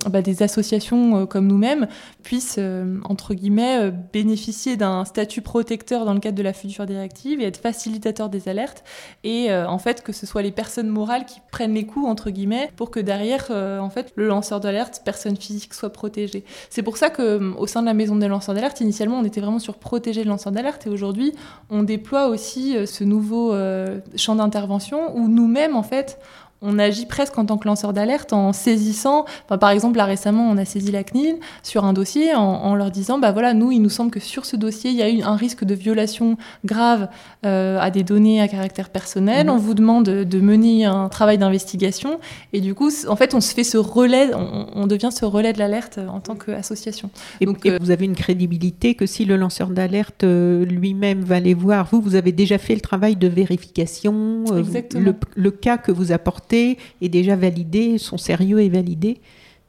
[0.09, 1.87] bah, des associations comme nous-mêmes,
[2.23, 2.59] puissent,
[3.03, 7.57] entre guillemets, bénéficier d'un statut protecteur dans le cadre de la future directive et être
[7.57, 8.83] facilitateur des alertes.
[9.23, 12.71] Et en fait, que ce soit les personnes morales qui prennent les coups, entre guillemets,
[12.75, 16.43] pour que derrière, en fait, le lanceur d'alerte, personne physique, soit protégé.
[16.69, 19.41] C'est pour ça que au sein de la maison des lanceurs d'alerte, initialement, on était
[19.41, 21.33] vraiment sur protéger le lanceur d'alerte et aujourd'hui,
[21.69, 26.19] on déploie aussi euh, ce nouveau euh, champ d'intervention où nous-mêmes, en fait,
[26.61, 30.57] on agit presque en tant que lanceur d'alerte en saisissant, par exemple là récemment on
[30.57, 33.89] a saisi la CNIL sur un dossier en, leur disant bah voilà nous il nous
[33.89, 37.09] semble que sur ce dossier il y a eu un risque de violation grave
[37.45, 39.53] euh, à des données à caractère personnel, mhm.
[39.53, 42.19] on vous demande de, mener un travail d'investigation.
[42.53, 45.59] Et du coup en fait on se fait ce relais, on, devient ce relais de
[45.59, 47.09] l'alerte en tant qu'association.
[47.39, 51.21] Et, Donc, et euh, vous avez une crédibilité que si le lanceur d'alerte euh, lui-même
[51.21, 55.77] va aller voir, vous vous avez déjà fait le travail de vérification, le, le cas
[55.77, 59.19] que vous apportez est déjà validé, son sérieux est validé.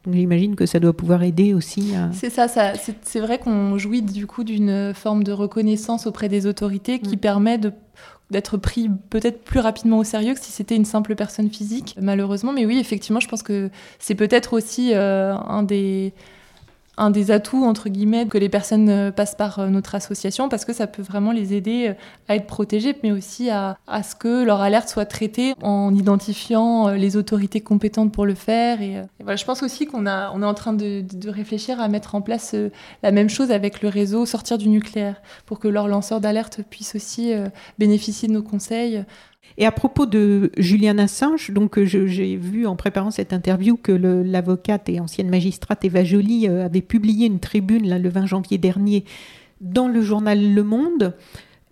[0.04, 2.10] Donc j'imagine que ça doit pouvoir aider aussi à...
[2.12, 6.46] C'est ça, ça c'est vrai qu'on jouit du coup d'une forme de reconnaissance auprès des
[6.46, 7.20] autorités qui mm.
[7.20, 7.72] permet de
[8.32, 12.52] d'être pris peut-être plus rapidement au sérieux que si c'était une simple personne physique, malheureusement.
[12.52, 16.14] Mais oui, effectivement, je pense que c'est peut-être aussi euh, un des
[16.98, 20.66] un des atouts, entre guillemets, que les personnes euh, passent par euh, notre association parce
[20.66, 21.94] que ça peut vraiment les aider euh,
[22.28, 27.16] à être protégées, mais aussi à, ce que leur alerte soit traitée en identifiant les
[27.16, 28.82] autorités compétentes pour le faire.
[28.82, 31.88] Et, voilà, je pense aussi qu'on a, on est en train de, de, réfléchir à
[31.88, 32.54] mettre en place
[33.02, 36.94] la même chose avec le réseau Sortir du nucléaire pour que leurs lanceurs d'alerte puissent
[36.94, 37.32] aussi
[37.78, 39.04] bénéficier de nos conseils.
[39.58, 43.92] Et à propos de Julian Assange, donc euh, j'ai vu en préparant cette interview que
[43.92, 49.04] l'avocate et ancienne magistrate Eva Joly euh, avait publié une tribune le 20 janvier dernier
[49.60, 51.14] dans le journal Le Monde.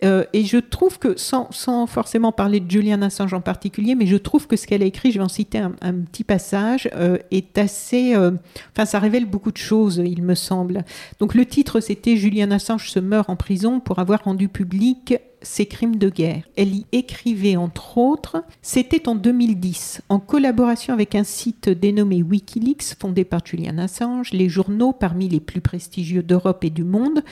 [0.03, 4.07] Euh, et je trouve que, sans, sans, forcément parler de Julian Assange en particulier, mais
[4.07, 6.89] je trouve que ce qu'elle a écrit, je vais en citer un, petit passage,
[7.29, 8.15] est assez...
[8.15, 10.85] enfin, ça révèle beaucoup de choses, il me semble.
[11.19, 15.65] Donc le titre, c'était Julian Assange se meurt en prison pour avoir rendu public ses
[15.65, 16.43] crimes de guerre.
[16.55, 22.95] Elle y écrivait entre autres, c'était en 2010, en collaboration avec un site dénommé Wikileaks,
[22.99, 27.23] fondé par Julian Assange, les journaux parmi les plus prestigieux d'Europe et du monde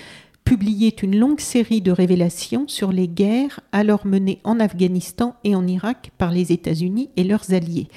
[0.43, 5.67] publiaient une longue série de révélations sur les guerres alors menées en Afghanistan et en
[5.67, 7.87] Irak par les États-Unis et leurs alliés.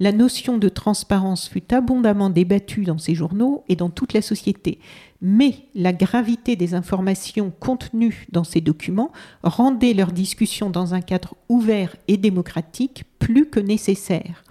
[0.00, 4.80] La notion de transparence fut abondamment débattue dans ces journaux et dans toute la société
[5.26, 9.10] mais la gravité des informations contenues dans ces documents
[9.42, 14.44] rendait leur discussion dans un cadre ouvert et démocratique plus que nécessaire.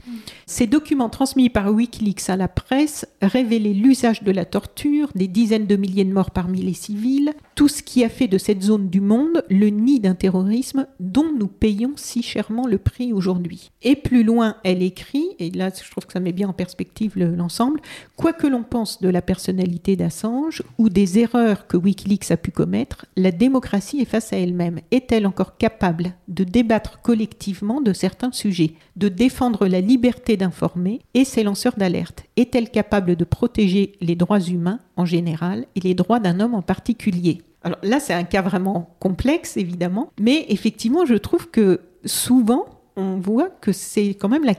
[0.48, 5.68] Ces documents transmis par Wikileaks à la presse révélaient l'usage de la torture, des dizaines
[5.68, 8.90] de milliers de morts parmi les civils, tout ce qui a fait de cette zone
[8.90, 13.70] du monde le nid d'un terrorisme dont nous payons si chèrement le prix aujourd'hui.
[13.84, 17.14] Et plus loin, elle écrit, et là je trouve que ça met bien en perspective
[17.16, 17.80] l'ensemble,
[18.16, 22.52] quoi que l'on pense de la personnalité d'Assange, ou des erreurs que Wikileaks a pu
[22.52, 24.80] commettre, la démocratie est face à elle-même.
[24.92, 31.26] Est-elle encore capable de débattre collectivement de certains sujets, de défendre la liberté d'informer et
[31.26, 32.24] ses lanceurs d'alerte?
[32.38, 36.62] Est-elle capable de protéger les droits humains en général et les droits d'un homme en
[36.62, 37.42] particulier?
[37.64, 43.18] Alors là, c'est un cas vraiment complexe, évidemment, mais effectivement, je trouve que souvent, on
[43.18, 44.54] voit que c'est quand même la,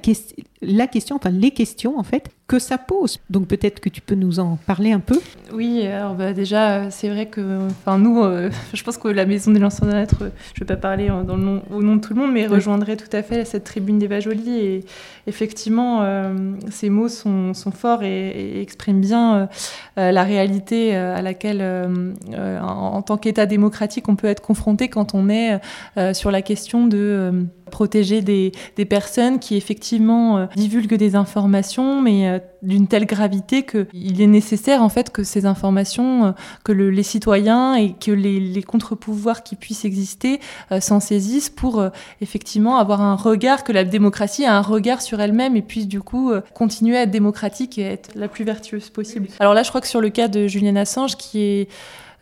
[0.66, 3.20] la question, enfin les questions en fait, que ça pose.
[3.30, 5.18] Donc peut-être que tu peux nous en parler un peu.
[5.52, 9.50] Oui, alors bah, déjà, c'est vrai que enfin, nous, euh, je pense que la Maison
[9.50, 12.14] des lanceurs d'alerte, je ne vais pas parler dans le nom, au nom de tout
[12.14, 14.58] le monde, mais rejoindrait tout à fait cette tribune d'Eva Jolie.
[14.58, 14.84] Et
[15.26, 16.34] effectivement, euh,
[16.70, 19.48] ces mots sont, sont forts et, expriment bien
[19.98, 21.62] euh, la réalité à laquelle,
[22.32, 25.60] en, en, tant qu'État démocratique, on peut être confronté quand on est
[26.12, 32.38] sur la question de protéger des, des, personnes qui effectivement divulguent des informations, mais euh,
[32.62, 36.32] d'une telle gravité qu'il est nécessaire en fait que ces informations, euh,
[36.64, 40.40] que les citoyens et que les, contre-pouvoirs qui puissent exister
[40.72, 41.84] euh, s'en saisissent pour
[42.20, 46.00] effectivement avoir un regard, que la démocratie a un regard sur elle-même et puisse du
[46.00, 49.28] coup continuer à être démocratique et être la plus vertueuse possible.
[49.40, 51.68] Alors là, je crois que sur le cas de Julian Assange, qui est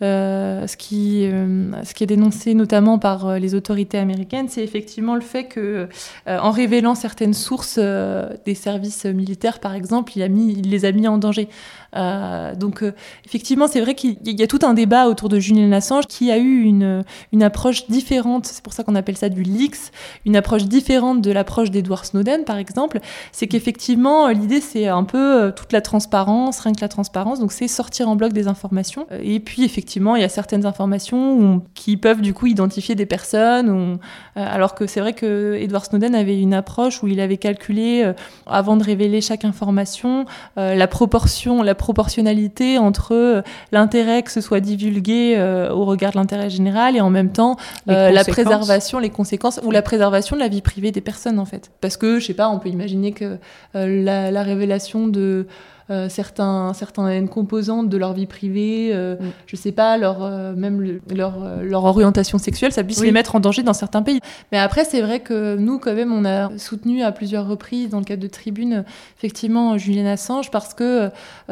[0.02, 5.14] ce, qui, euh, ce qui est dénoncé notamment par euh, les autorités américaines, c'est effectivement
[5.14, 5.88] le fait que,
[6.26, 11.48] en révélant certaines sources des services militaires, par exemple, il les a mis en danger.
[11.94, 12.92] Euh, donc euh,
[13.26, 16.38] effectivement, c'est vrai qu'il y a tout un débat autour de Julian Assange qui a
[16.38, 19.92] eu une, une approche différente, c'est pour ça qu'on appelle ça du leaks,
[20.24, 23.00] une approche différente de l'approche d'Edward Snowden par exemple,
[23.31, 27.52] c'est qu'effectivement l'idée c'est un peu euh, toute la transparence, rien que la transparence, donc
[27.52, 29.07] c'est sortir en bloc des informations.
[29.22, 33.98] Et puis effectivement, il y a certaines informations qui peuvent du coup identifier des personnes,
[34.37, 38.12] alors que c'est vrai que Edward Snowden avait une approche où il avait calculé,
[38.46, 40.24] avant de révéler chaque information,
[40.57, 43.42] la proportion, la proportionnalité entre euh,
[43.72, 47.56] l'intérêt que ce soit divulgué euh, au regard de l'intérêt général et en même temps
[47.88, 51.44] euh, la préservation, les conséquences ou la préservation de la vie privée des personnes en
[51.44, 51.72] fait.
[51.80, 53.38] Parce que je sais pas, on peut imaginer que
[53.74, 55.48] la, révélation de
[55.92, 59.33] euh, certains, certaines composantes de leur vie privée, euh, mm.
[59.46, 63.40] je sais pas, leur, euh, même leur, leur, orientation sexuelle, ça puisse les mettre en
[63.40, 64.20] danger dans certains pays.
[64.52, 67.98] Mais après, c'est vrai que nous, quand même, on a soutenu à plusieurs reprises, dans
[67.98, 68.85] le cadre de Tribune,
[69.18, 71.11] effectivement, Julian Assange, parce que,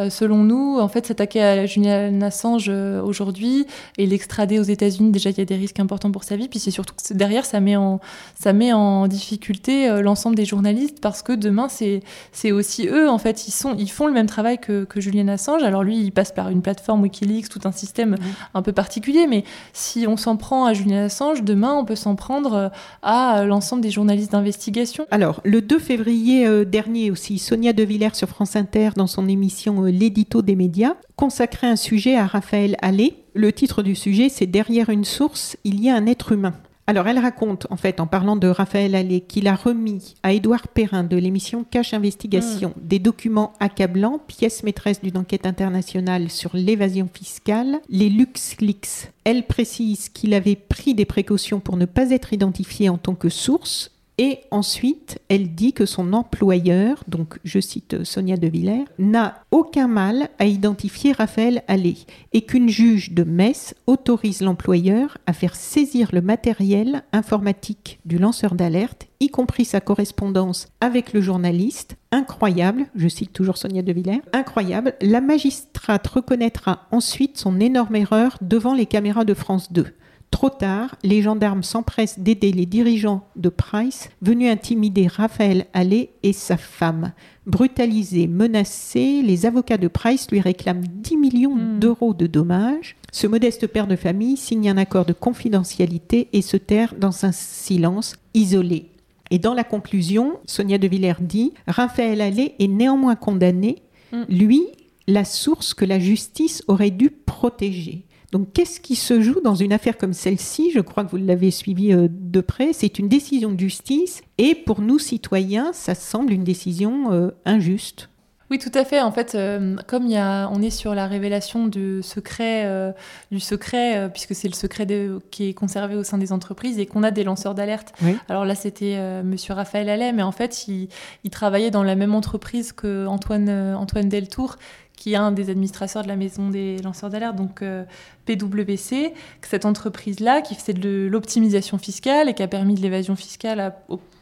[0.09, 3.67] selon nous, en fait, s'attaquer à Julian Assange aujourd'hui
[3.99, 6.49] et l'extrader aux États-Unis, déjà, il y a des risques importants pour sa vie.
[6.49, 8.01] Puis c'est surtout que derrière, ça met en,
[8.39, 13.47] ça met en difficulté l'ensemble des journalistes, parce que demain, c'est aussi eux, en fait,
[13.47, 15.63] ils, sont, ils font le même travail que, que, Julian Assange.
[15.63, 18.17] Alors lui, il passe par une plateforme Wikileaks, tout un système
[18.55, 22.15] un peu particulier, mais si on s'en prend à Julian Assange, demain, on peut s'en
[22.15, 22.69] prendre euh,
[23.03, 25.07] à l'ensemble des journalistes d'investigation.
[25.11, 29.29] Alors, le 2 février euh, dernier aussi, Sonia De Villers sur France Inter, dans son
[29.29, 33.17] émission euh, L'édito des médias, consacrait un sujet à Raphaël Allais.
[33.35, 36.55] Le titre du sujet, c'est Derrière une source, il y a un être humain.
[36.91, 40.67] Alors, elle raconte, en fait, en parlant de Raphaël Allais, qu'il a remis à Édouard
[40.67, 42.81] Perrin de l'émission Cache Investigation hmm.
[42.89, 49.13] des documents accablants, pièce maîtresse d'une enquête internationale sur l'évasion fiscale, les LuxLeaks.
[49.23, 53.29] Elle précise qu'il avait pris des précautions pour ne pas être identifié en tant que
[53.29, 59.43] source et ensuite, elle dit que son employeur, donc je cite Sonia De Villers, n'a
[59.51, 61.97] aucun mal à identifier Raphaël Allais
[62.35, 68.55] et qu'une juge de Metz autorise l'employeur à faire saisir le matériel informatique du lanceur
[68.55, 71.97] d'alerte, y compris sa correspondance avec le journaliste.
[72.13, 78.37] Incroyable, je cite toujours Sonia De Villers, incroyable, la magistrate reconnaîtra ensuite son énorme erreur
[78.43, 79.87] devant les caméras de France 2.
[80.31, 86.33] Trop tard, les gendarmes s'empressent d'aider les dirigeants de Price venus intimider Raphaël Allais et
[86.33, 87.13] sa femme.
[87.47, 91.81] Brutalisé, menacé, les avocats de Price lui réclament 10 millions hmm.
[91.81, 92.97] d'euros de dommages.
[93.13, 97.33] Ce modeste père de famille signe un accord de confidentialité et se terre dans un
[97.33, 98.87] silence isolé.
[99.33, 104.23] Et dans la conclusion, Sonia De Villers dit Raphaël Allais est néanmoins condamné, hmm.
[104.29, 104.63] lui,
[105.09, 108.05] la source que la justice aurait dû protéger.
[108.33, 110.71] Donc qu'est-ce qui se joue dans une affaire comme celle-ci?
[110.73, 112.73] Je crois que vous l'avez suivi euh, de près.
[112.73, 118.09] C'est une décision de justice et pour nous citoyens, ça semble une décision euh, injuste.
[118.49, 119.01] Oui, tout à fait.
[119.01, 122.93] En fait, euh, comme y a, on est sur la révélation du secret,
[123.31, 124.89] du secret, puisque c'est le secret
[125.31, 127.95] qui est conservé au sein des entreprises et qu'on a des lanceurs d'alerte.
[128.29, 130.89] Alors là, c'était Monsieur Raphaël Allais, mais en fait, il,
[131.23, 134.57] il, travaillait dans la même entreprise que Antoine, Antoine Deltour,
[135.01, 137.85] qui est un des administrateurs de la maison des lanceurs d'alerte, donc euh,
[138.27, 143.61] PwC, cette entreprise-là qui faisait de l'optimisation fiscale et qui a permis de l'évasion fiscale
[143.61, 143.75] à,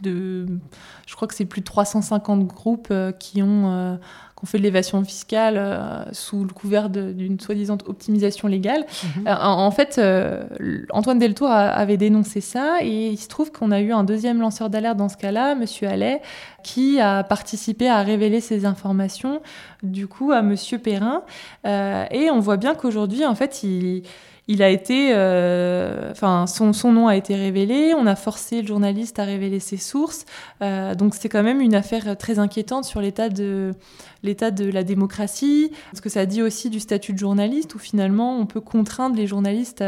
[0.03, 0.47] de,
[1.07, 3.97] je crois que c'est plus de 350 groupes euh, qui ont, euh,
[4.39, 8.85] qu'on fait de l'évasion fiscale sous le couvert d'une soi-disant optimisation légale.
[9.17, 9.27] Mhm.
[9.27, 10.01] En, fait,
[10.91, 14.71] Antoine Deltour avait dénoncé ça et il se trouve qu'on a eu un deuxième lanceur
[14.71, 16.23] d'alerte dans ce cas-là, Monsieur Allais,
[16.63, 19.41] qui a participé à révéler ces informations,
[19.83, 21.23] du coup, à Monsieur Perrin.
[21.65, 24.05] et on voit bien qu'aujourd'hui, en fait, il
[24.51, 27.93] il a été, euh, enfin, son, nom a été révélé.
[27.95, 30.25] On a forcé le journaliste à révéler ses sources.
[30.63, 33.75] Euh, donc c'est quand même une affaire très inquiétante sur l'état de
[34.25, 38.37] l'état de la démocratie, ce que ça dit aussi du statut de journaliste, où finalement
[38.37, 39.85] on peut contraindre les journalistes,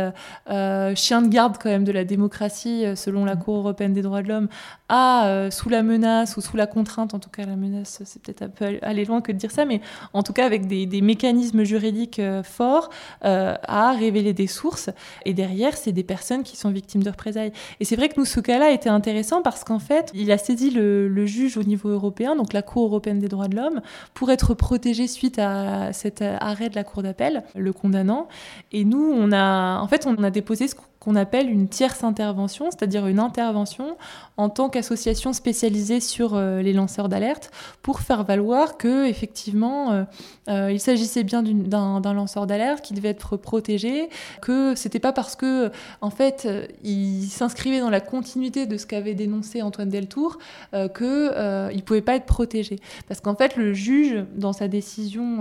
[0.48, 4.22] euh, chiens de garde quand même de la démocratie, selon la Cour européenne des droits
[4.22, 4.46] de l'homme,
[4.88, 8.42] à, sous la menace ou sous la contrainte, en tout cas la menace, c'est peut-être
[8.42, 9.80] un peu aller loin que de dire ça, mais
[10.12, 12.90] en tout cas avec des, des mécanismes juridiques forts,
[13.22, 14.90] à révéler des sources.
[15.24, 17.52] Et derrière, c'est des personnes qui sont victimes de représailles.
[17.80, 20.70] Et c'est vrai que nous, ce cas-là était intéressant parce qu'en fait, il a saisi
[20.70, 23.80] le, juge au niveau européen, donc la Cour européenne des droits de l'homme,
[24.14, 28.28] pour être protégé suite à cet arrêt de la Cour d'appel, le condamnant.
[28.72, 32.70] Et nous, on a, en fait, on a déposé ce qu'on appelle une tierce intervention,
[32.70, 33.96] c'est-à-dire une intervention
[34.36, 40.04] en tant qu'association spécialisée sur euh, les lanceurs d'alerte pour faire valoir que effectivement euh,
[40.48, 44.10] euh, il s'agissait bien d'un lanceur d'alerte qui devait être protégé,
[44.42, 45.70] que c'était pas parce que
[46.02, 46.46] en fait
[46.84, 50.36] il s'inscrivait dans la continuité de ce qu'avait dénoncé Antoine Deltour
[50.72, 55.38] que il pouvait pas être protégé, parce qu'en fait le juge dans sa décision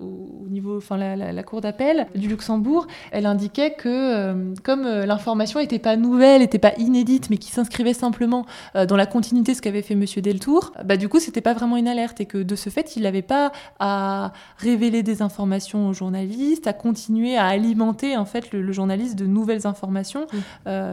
[0.00, 5.60] au, niveau, enfin la, cour d'appel du Luxembourg, elle indiquait que euh, comme euh, l'information
[5.60, 9.56] n'était pas nouvelle, n'était pas inédite, mais qui s'inscrivait simplement euh, dans la continuité de
[9.56, 12.38] ce qu'avait fait Monsieur Deltour, bah du coup c'était pas vraiment une alerte et que
[12.38, 17.46] de ce fait il n'avait pas à révéler des informations aux journalistes, à continuer à
[17.46, 20.26] alimenter en fait le, journaliste de nouvelles informations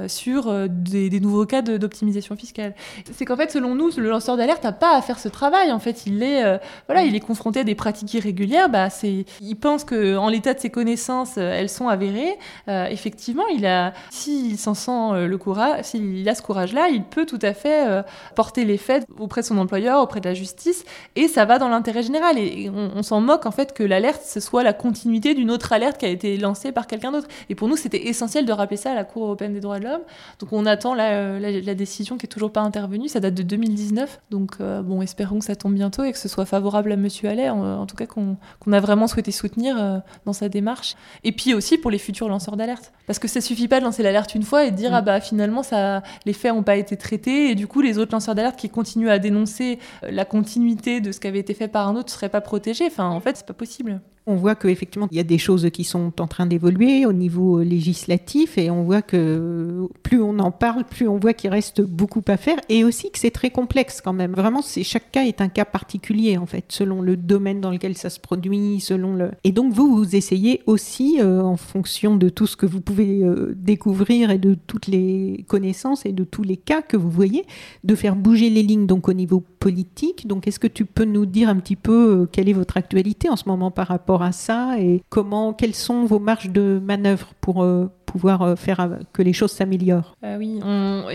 [0.08, 2.76] sur des, nouveaux cas d'optimisation fiscale.
[3.12, 5.72] C'est qu'en fait selon nous le lanceur d'alerte n'a pas à faire ce travail.
[5.72, 8.70] En fait il est voilà il est confronté à des pratiques irrégulières.
[8.70, 12.38] Bah, il pense que en l'état de ses connaissances, euh, elles sont avérées.
[12.68, 13.44] Euh, effectivement,
[14.10, 18.04] s'il s'en sent euh, le courage, s'il a ce courage-là, il peut tout à fait
[18.36, 21.70] porter les faits auprès de son employeur, auprès de la justice, et ça va dans
[21.70, 22.38] l'intérêt général.
[22.38, 25.98] Et on, s'en moque en fait que l'alerte ce soit la continuité d'une autre alerte
[25.98, 27.28] qui a été lancée par quelqu'un d'autre.
[27.50, 29.86] Et pour nous, c'était essentiel de rappeler ça à la Cour européenne des droits de
[29.86, 30.02] l'homme.
[30.40, 31.40] Donc on attend la,
[31.76, 33.08] décision qui est toujours pas intervenue.
[33.08, 34.22] Ça date de 2019.
[34.30, 37.50] Donc bon, espérons que ça tombe bientôt et que ce soit favorable à Monsieur Allais,
[37.50, 38.38] en, tout cas qu'on
[38.82, 40.96] vraiment souhaité soutenir euh, dans sa démarche.
[41.24, 42.92] Et puis aussi pour les futurs lanceurs d'alerte.
[43.08, 44.96] Parce que ça suffit pas de lancer l'alerte une fois et de dire, mm.
[44.96, 48.12] ah bah finalement, ça, les faits n'ont pas été traités, et du coup, les autres
[48.12, 51.68] lanceurs d'alerte qui continuent à dénoncer euh, la continuité de ce qui avait été fait
[51.68, 52.86] par un autre ne seraient pas protégés.
[52.88, 54.02] Enfin, en fait, c'est pas possible.
[54.28, 57.62] On voit qu'effectivement, il y a des choses qui sont en train d'évoluer au niveau
[57.62, 62.22] législatif et on voit que plus on en parle, plus on voit qu'il reste beaucoup
[62.28, 64.34] à faire et aussi que c'est très complexe quand même.
[64.34, 68.12] Vraiment, chaque cas est un cas particulier en fait, selon le domaine dans lequel ça
[68.12, 69.32] se produit, selon le.
[69.44, 73.24] Et donc vous, vous essayez aussi, euh, en fonction de tout ce que vous pouvez
[73.24, 77.46] euh, découvrir et de toutes les connaissances et de tous les cas que vous voyez,
[77.84, 80.28] de faire bouger les lignes donc au niveau politique.
[80.28, 83.30] Donc, est-ce que tu peux nous dire un petit peu euh, quelle est votre actualité
[83.30, 87.34] en ce moment par rapport à ça et comment, quelles sont vos marges de manœuvre
[87.42, 87.66] pour
[88.12, 90.18] pouvoir euh, faire euh, que les choses s'améliorent.
[90.24, 91.06] Euh, oui, on,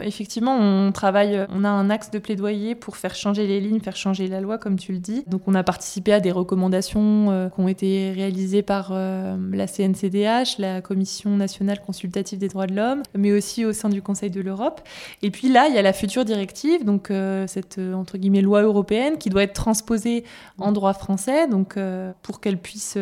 [0.00, 3.96] effectivement, on travaille, on a un axe de plaidoyer pour faire changer les lignes, faire
[3.96, 5.22] changer la loi, comme tu le dis.
[5.26, 10.80] Donc, on a participé à des recommandations qui ont été réalisées par la CNCDH, la
[10.80, 14.80] Commission nationale consultative des droits de l'homme, mais aussi au sein du Conseil de l'Europe.
[15.22, 17.12] Et puis là, il y a la future directive, donc
[17.46, 20.24] cette entre guillemets loi européenne qui doit être transposée
[20.58, 21.78] en droit français, donc
[22.22, 22.98] pour qu'elle puisse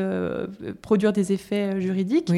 [0.82, 2.32] produire des effets juridiques.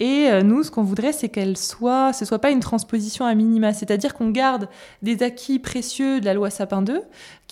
[0.00, 3.72] Et nous, ce qu'on voudrait, c'est qu'elle soit, ce soit pas une transposition à minima,
[3.72, 4.68] c'est-à-dire qu'on garde
[5.02, 7.02] des acquis précieux de la loi Sapin 2,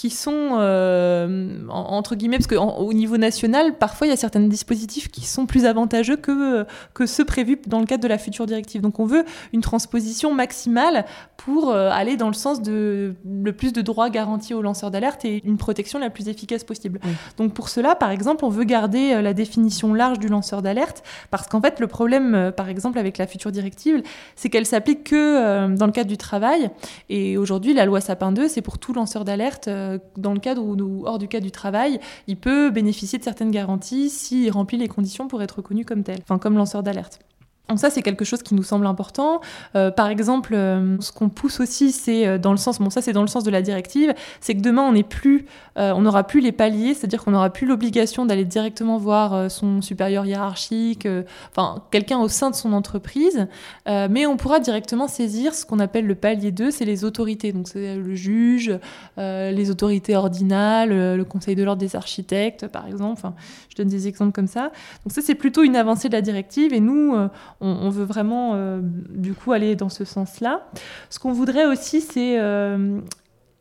[0.00, 5.10] qui sont, euh, entre guillemets, parce qu'au niveau national, parfois, il y a certains dispositifs
[5.10, 8.80] qui sont plus avantageux que, que ceux prévus dans le cadre de la future directive.
[8.80, 11.04] Donc, on veut une transposition maximale
[11.36, 15.26] pour euh, aller dans le sens de le plus de droits garantis aux lanceurs d'alerte
[15.26, 16.98] et une protection la plus efficace possible.
[17.36, 21.02] Donc, pour cela, par exemple, on veut garder euh, la définition large du lanceur d'alerte,
[21.30, 24.02] parce qu'en fait, le problème, par exemple, avec la future directive,
[24.36, 26.70] c'est qu'elle s'applique que dans le cadre du travail.
[27.08, 30.62] Et aujourd'hui, la loi Sapin 2, c'est pour tout lanceur d'alerte euh, dans le cadre
[30.62, 34.88] ou, hors du cadre du travail, il peut bénéficier de certaines garanties s'il remplit les
[34.88, 37.20] conditions pour être reconnu comme tel, enfin comme lanceur d'alerte.
[37.70, 39.40] Donc ça, c'est quelque chose qui nous semble important.
[39.76, 43.00] Euh, par exemple, euh, ce qu'on pousse aussi, c'est euh, dans le sens, bon ça
[43.00, 45.46] c'est dans le sens de la directive, c'est que demain on n'est plus,
[45.76, 50.26] on n'aura plus les paliers, c'est-à-dire qu'on n'aura plus l'obligation d'aller directement voir son supérieur
[50.26, 51.08] hiérarchique,
[51.50, 53.46] enfin quelqu'un au sein de son entreprise,
[53.86, 57.52] mais on pourra directement saisir ce qu'on appelle le palier 2, c'est les autorités.
[57.52, 58.78] Donc c'est le juge,
[59.16, 63.12] les autorités ordinales, le conseil de l'ordre des architectes, par exemple.
[63.12, 63.32] Enfin,
[63.70, 64.72] je donne des exemples comme ça.
[65.06, 67.16] Donc ça c'est plutôt une avancée de la directive et nous
[67.60, 70.66] on, veut vraiment euh, du coup aller dans ce sens-là.
[71.10, 73.00] Ce qu'on voudrait aussi, c'est euh,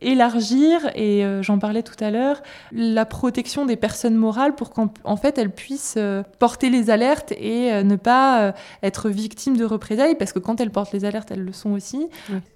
[0.01, 2.41] élargir, et euh, j'en parlais tout à l'heure,
[2.71, 7.73] la protection des personnes morales pour qu'en fait elles puissent euh, porter les alertes et
[7.73, 11.43] euh, ne pas être victimes de représailles, parce que quand elles portent les alertes, elles
[11.43, 12.07] le sont aussi,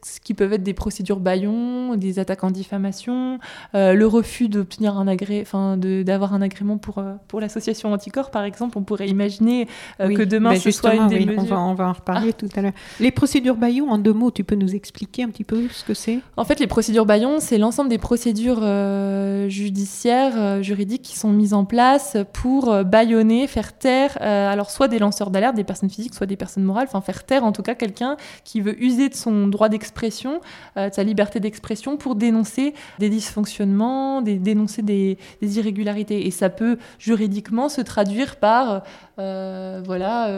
[0.03, 3.39] ce qui peuvent être des procédures baillons, des attaques en diffamation,
[3.73, 8.77] le refus d'obtenir un agré, enfin d'avoir un agrément pour, pour l'association anticorps, par exemple,
[8.77, 9.67] on pourrait imaginer
[9.99, 11.41] que demain ben, ce soit une des mesures...
[11.41, 12.33] On va, on va en reparler ah.
[12.33, 12.73] tout à l'heure.
[12.99, 15.93] Les procédures baillons, en deux mots, tu peux nous expliquer un petit peu ce que
[15.93, 16.19] c'est?
[16.37, 21.31] En fait, les procédures baillons, c'est l'ensemble des procédures euh, judiciaires, euh, juridiques qui sont
[21.31, 25.89] mises en place pour euh, bâillonner, faire taire, alors soit des lanceurs d'alerte, des personnes
[25.89, 29.09] physiques, soit des personnes morales, enfin faire taire en tout cas quelqu'un qui veut user
[29.09, 30.39] de son droit d'expression,
[30.75, 36.25] de sa liberté d'expression pour dénoncer des dysfonctionnements, des, dénoncer des, irrégularités.
[36.25, 38.83] Et ça peut juridiquement se traduire par
[39.17, 40.29] voilà,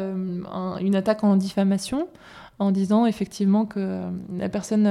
[0.82, 2.08] une attaque en diffamation
[2.58, 4.84] en disant effectivement que euh, la personne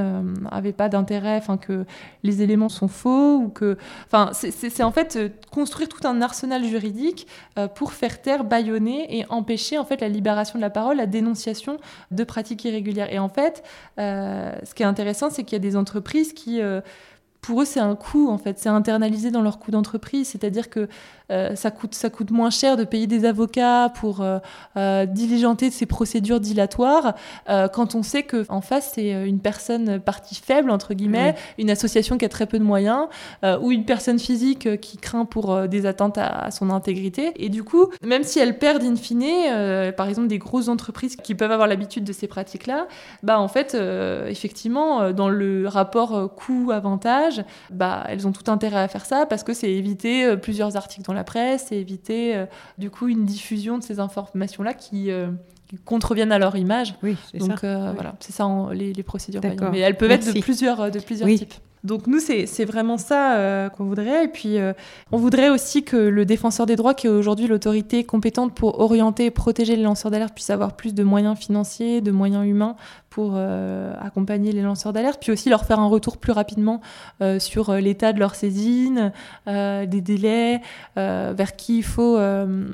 [0.50, 1.86] n'avait euh, pas d'intérêt, enfin que
[2.22, 6.64] les éléments sont faux ou que, enfin c'est en fait euh, construire tout un arsenal
[6.64, 7.26] juridique
[7.74, 11.78] pour faire taire, bâillonner et empêcher en fait la libération de la parole, la dénonciation
[12.10, 13.12] de pratiques irrégulières.
[13.12, 13.62] Et en fait,
[13.96, 16.60] ce qui est intéressant, c'est qu'il y a des entreprises qui
[17.44, 18.58] pour eux, c'est un coût, en fait.
[18.58, 20.28] C'est internalisé dans leur coût d'entreprise.
[20.28, 20.88] C'est-à-dire que
[21.30, 24.38] euh, ça, coûte, ça coûte moins cher de payer des avocats pour euh,
[24.76, 27.14] euh, diligenter ces procédures dilatoires
[27.72, 32.24] quand on sait qu'en face, c'est une personne partie faible, entre guillemets, une association qui
[32.24, 33.06] a très peu de moyens,
[33.60, 37.32] ou une personne physique qui craint pour des attentes à, son intégrité.
[37.36, 41.34] Et du coup, même si elles perdent in fine, par exemple des grosses entreprises qui
[41.34, 42.86] peuvent avoir l'habitude de ces pratiques-là,
[43.22, 43.76] bah en fait,
[44.28, 47.33] effectivement, dans le rapport coût-avantage,
[47.70, 51.12] bah, elles ont tout intérêt à faire ça parce que c'est éviter plusieurs articles dans
[51.12, 52.46] la presse et éviter euh,
[52.78, 55.28] du coup une diffusion de ces informations-là qui, euh,
[55.84, 56.94] contreviennent à leur image.
[57.02, 57.46] Oui, c'est ça.
[57.46, 59.40] Donc euh, voilà, c'est ça les, procédures.
[59.72, 61.54] Mais elles peuvent être de plusieurs, de plusieurs types.
[61.82, 64.24] Donc nous, c'est vraiment ça qu'on voudrait.
[64.24, 64.56] Et puis,
[65.10, 69.26] on voudrait aussi que le défenseur des droits, qui est aujourd'hui l'autorité compétente pour orienter
[69.26, 72.76] et protéger les lanceurs d'alerte, puisse avoir plus de moyens financiers, de moyens humains
[73.14, 76.80] pour euh, accompagner les lanceurs d'alerte, puis aussi leur faire un retour plus rapidement
[77.22, 79.12] euh, sur euh, l'état de leur saisine,
[79.46, 80.60] des délais,
[80.96, 82.16] vers qui il faut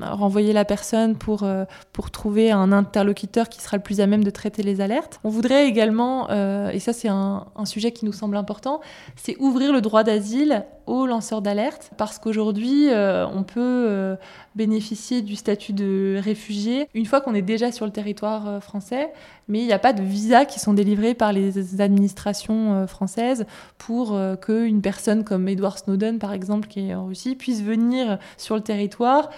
[0.01, 1.47] renvoyer la personne pour,
[1.93, 5.19] pour trouver un interlocuteur qui sera le plus à même de traiter les alertes.
[5.23, 8.81] On voudrait également, et ça c'est un, sujet qui nous semble important,
[9.15, 14.17] c'est ouvrir le droit d'asile aux lanceurs d'alerte, parce qu'aujourd'hui, on peut
[14.55, 19.11] bénéficier du statut de réfugié une fois qu'on est déjà sur le territoire français,
[19.47, 23.45] mais il n'y a pas de visa qui sont délivrés par les administrations euh, françaises
[23.77, 28.17] pour euh, qu'une personne comme Edward Snowden, par exemple, qui est en Russie, puisse venir
[28.37, 29.29] sur le territoire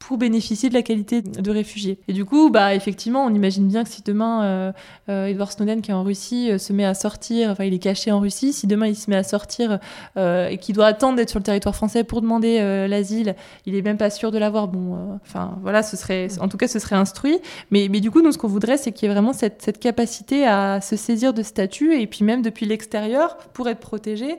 [0.00, 1.98] pour bénéficier de la qualité de réfugié.
[2.08, 4.72] Et du coup, bah, effectivement, on imagine bien que si demain, euh,
[5.10, 7.78] euh Edward Snowden, qui est en Russie, euh, se met à sortir, enfin, il est
[7.78, 9.78] caché en Russie, si demain il se met à sortir
[10.16, 13.36] et qu'il doit attendre d'être sur le territoire français pour demander l'asile,
[13.66, 14.68] il est même pas sûr de l'avoir.
[14.68, 17.38] Bon, enfin, voilà, ce serait, en tout cas, ce serait instruit.
[17.70, 20.46] Mais, mais du coup, nous, ce qu'on voudrait, c'est qu'il y ait vraiment cette, capacité
[20.46, 24.38] à se saisir de statut et puis même depuis l'extérieur, pour être protégé,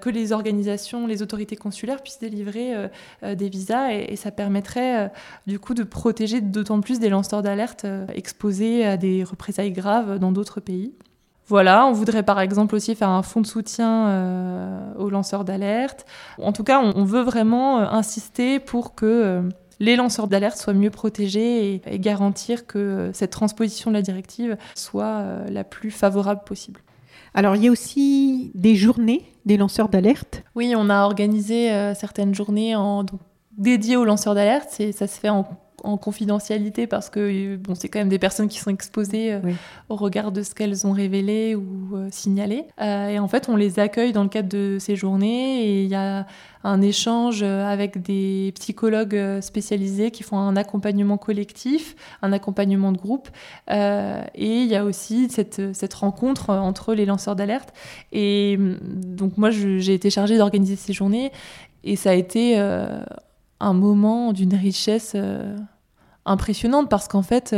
[0.00, 2.74] que les organisations, les autorités consulaires puissent délivrer
[3.22, 5.08] des visas et ça permettrait euh,
[5.46, 10.18] du coup de protéger d'autant plus des lanceurs d'alerte euh, exposés à des représailles graves
[10.18, 10.92] dans d'autres pays.
[11.48, 16.04] Voilà, on voudrait par exemple aussi faire un fonds de soutien euh, aux lanceurs d'alerte.
[16.42, 19.42] En tout cas, on, veut vraiment insister pour que
[19.78, 25.22] les lanceurs d'alerte soient mieux protégés et, garantir que cette transposition de la directive soit
[25.48, 26.80] la plus favorable possible.
[27.32, 30.42] Alors, il y a aussi des journées des lanceurs d'alerte.
[30.56, 33.04] Oui, on a organisé certaines journées en,
[33.56, 34.80] dédié aux lanceurs d'alerte.
[34.92, 35.44] Ça se fait en,
[36.00, 39.40] confidentialité parce que bon, c'est quand même des personnes qui sont exposées euh,
[39.88, 42.64] au regard de ce qu'elles ont révélé ou euh, signalé.
[42.80, 45.88] Euh, et en fait, on les accueille dans le cadre de ces journées et il
[45.88, 46.26] y a
[46.64, 53.28] un échange avec des psychologues spécialisés qui font un accompagnement collectif, un accompagnement de groupe.
[53.68, 57.72] et il y a aussi cette, cette rencontre entre les lanceurs d'alerte.
[58.10, 61.30] Et donc moi, j'ai été chargée d'organiser ces journées
[61.84, 62.56] et ça a été
[63.60, 65.56] un moment d'une richesse euh,
[66.24, 67.54] impressionnante parce qu'en fait,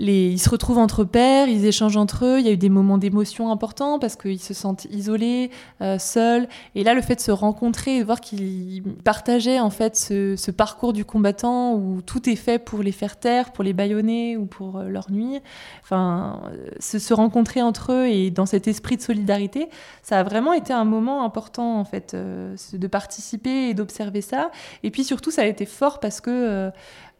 [0.00, 2.38] euh, ils se retrouvent entre pairs, ils échangent entre eux.
[2.40, 6.48] Il y a eu des moments d'émotion importants parce qu'ils se sentent isolés, euh, seuls.
[6.74, 10.50] Et là, le fait de se rencontrer et de voir qu'ils partageaient en fait ce,
[10.50, 14.46] parcours du combattant où tout est fait pour les faire taire, pour les bâillonner ou
[14.46, 15.40] pour euh, leur nuire.
[15.82, 16.40] Enfin,
[16.80, 19.68] se, se, rencontrer entre eux et dans cet esprit de solidarité,
[20.02, 24.50] ça a vraiment été un moment important en fait euh, de participer et d'observer ça.
[24.82, 26.70] Et puis surtout, ça a été fort parce que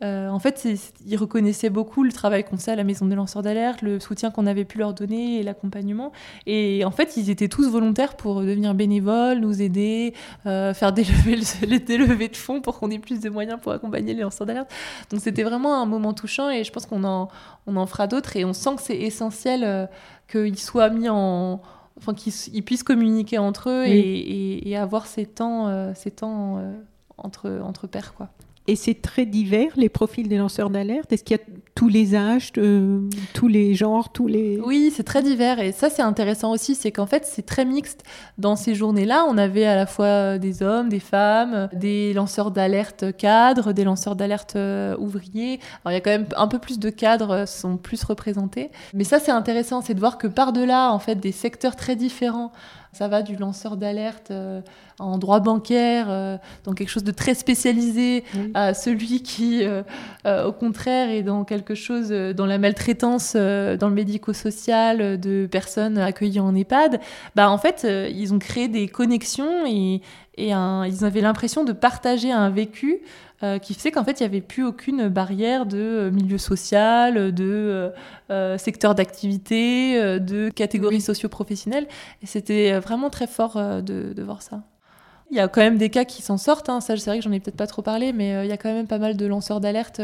[0.02, 0.66] euh, en fait,
[1.06, 4.30] ils reconnaissaient beaucoup le travail qu'on faisait à la maison des lanceurs d'alerte, le soutien
[4.30, 6.12] qu'on avait pu leur donner et l'accompagnement.
[6.46, 10.14] Et en fait, ils étaient tous volontaires pour devenir bénévoles, nous aider,
[10.46, 14.22] euh, faire des levées, de fonds pour qu'on ait plus de moyens pour accompagner les
[14.22, 14.70] lanceurs d'alerte.
[15.10, 17.28] Donc c'était vraiment un moment touchant et je pense qu'on en,
[17.66, 19.86] on en fera d'autres et on sent que c'est essentiel euh,
[20.30, 21.60] qu'ils soient mis en
[21.98, 26.58] enfin qu'ils puissent communiquer entre eux et, avoir ces temps, ces temps
[27.18, 28.14] entre, entre pairs.
[28.14, 28.30] Quoi.
[28.66, 31.42] Et c'est très divers, les profils des lanceurs d'alerte Est-ce qu'il y a
[31.74, 33.00] tous les âges, euh,
[33.32, 34.60] tous les genres, tous les...
[34.64, 35.60] Oui, c'est très divers.
[35.60, 38.04] Et ça, c'est intéressant aussi, c'est qu'en fait, c'est très mixte.
[38.38, 43.16] Dans ces journées-là, on avait à la fois des hommes, des femmes, des lanceurs d'alerte
[43.16, 45.58] cadres, des lanceurs d'alerte euh, ouvriers.
[45.84, 48.70] Alors, il y a quand même un peu plus de cadres euh, sont plus représentés.
[48.92, 52.52] Mais ça, c'est intéressant, c'est de voir que par-delà, en fait, des secteurs très différents,
[52.92, 54.60] ça va du lanceur d'alerte euh,
[54.98, 59.82] en droit bancaire, euh, dans quelque chose de très spécialisé, à celui qui, euh,
[60.44, 66.40] au contraire, est dans quelque chose, dans la maltraitance, dans le médico-social de personnes accueillies
[66.40, 67.00] en EHPAD.
[67.34, 70.02] Bah, en fait, ils ont créé des connexions et,
[70.40, 73.00] et ils avaient l'impression de partager un vécu
[73.42, 77.32] euh, qui faisait qu'en fait, il n'y avait plus aucune barrière de euh, milieu social,
[77.32, 77.90] de
[78.30, 81.86] euh, secteur d'activité, de catégorie socio-professionnelle.
[82.22, 84.62] Et c'était vraiment très fort de, voir ça.
[85.30, 86.68] Il y a quand même des cas qui s'en sortent.
[86.68, 86.80] Hein.
[86.80, 88.72] Ça, c'est vrai que j'en ai peut-être pas trop parlé, mais il y a quand
[88.72, 90.02] même pas mal de lanceurs d'alerte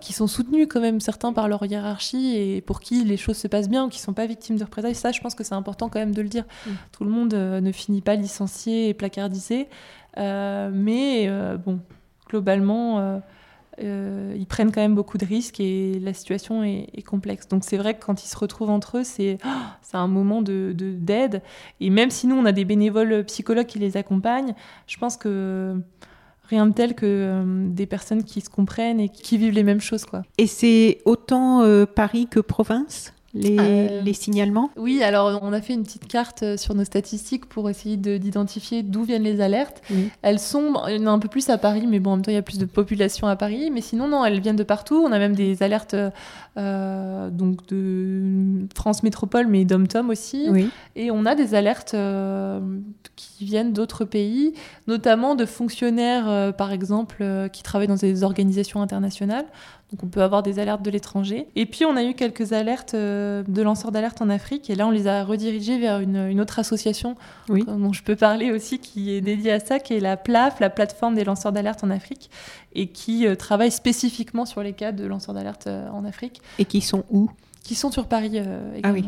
[0.00, 3.48] qui sont soutenus quand même certains par leur hiérarchie et pour qui les choses se
[3.48, 4.94] passent bien ou qui sont pas victimes de représailles.
[4.94, 6.44] Ça, je pense que c'est important quand même de le dire.
[6.66, 6.70] Mm.
[6.92, 9.68] Tout le monde ne finit pas licencié et placardisé,
[10.16, 11.30] mais
[11.64, 11.80] bon,
[12.32, 13.18] globalement, euh,
[13.82, 17.46] euh, ils prennent quand même beaucoup de risques et la situation est, complexe.
[17.48, 19.38] Donc c'est vrai que quand ils se retrouvent entre eux, c'est
[19.92, 20.76] un moment d'aide.
[20.76, 21.42] De, d'aide.
[21.80, 24.54] et même si nous, on a des bénévoles psychologues qui les accompagnent,
[24.86, 25.76] je pense que
[26.48, 29.80] rien de tel que euh, des personnes qui se comprennent et qui vivent les mêmes
[29.80, 30.04] choses.
[30.04, 30.22] Quoi.
[30.38, 33.12] Et c'est autant Paris que province?
[33.34, 37.46] Euh, les, signalements Oui, alors on a fait une petite carte euh, sur nos statistiques
[37.46, 39.82] pour essayer d'identifier d'où viennent les alertes.
[40.20, 42.24] Elles sont, il y en a un peu plus à Paris, mais bon, en même
[42.24, 43.70] temps, il y a plus de population à Paris.
[43.70, 45.02] Mais sinon, non, elles viennent de partout.
[45.06, 45.96] On a même des alertes
[46.58, 50.48] euh, donc de France Métropole, mais d'Om-Tom aussi.
[50.94, 51.96] Et on a des alertes
[53.16, 54.52] qui viennent d'autres pays,
[54.86, 59.46] notamment de fonctionnaires, par exemple, qui travaillent dans des organisations internationales.
[59.92, 61.46] Donc on peut avoir des alertes de l'étranger.
[61.54, 64.70] Et puis on a eu quelques alertes euh, de lanceurs d'alerte en Afrique.
[64.70, 67.14] Et là, on les a redirigés vers une, autre association
[67.48, 70.70] dont je peux parler aussi, qui est dédiée à ça, qui est la PLAF, la
[70.70, 72.30] plateforme des lanceurs d'alerte en Afrique,
[72.74, 76.40] et qui euh, travaille spécifiquement sur les cas de lanceurs d'alerte euh, en Afrique.
[76.58, 77.28] Et qui sont où?
[77.62, 78.80] Qui sont sur Paris également.
[78.82, 79.04] Ah oui.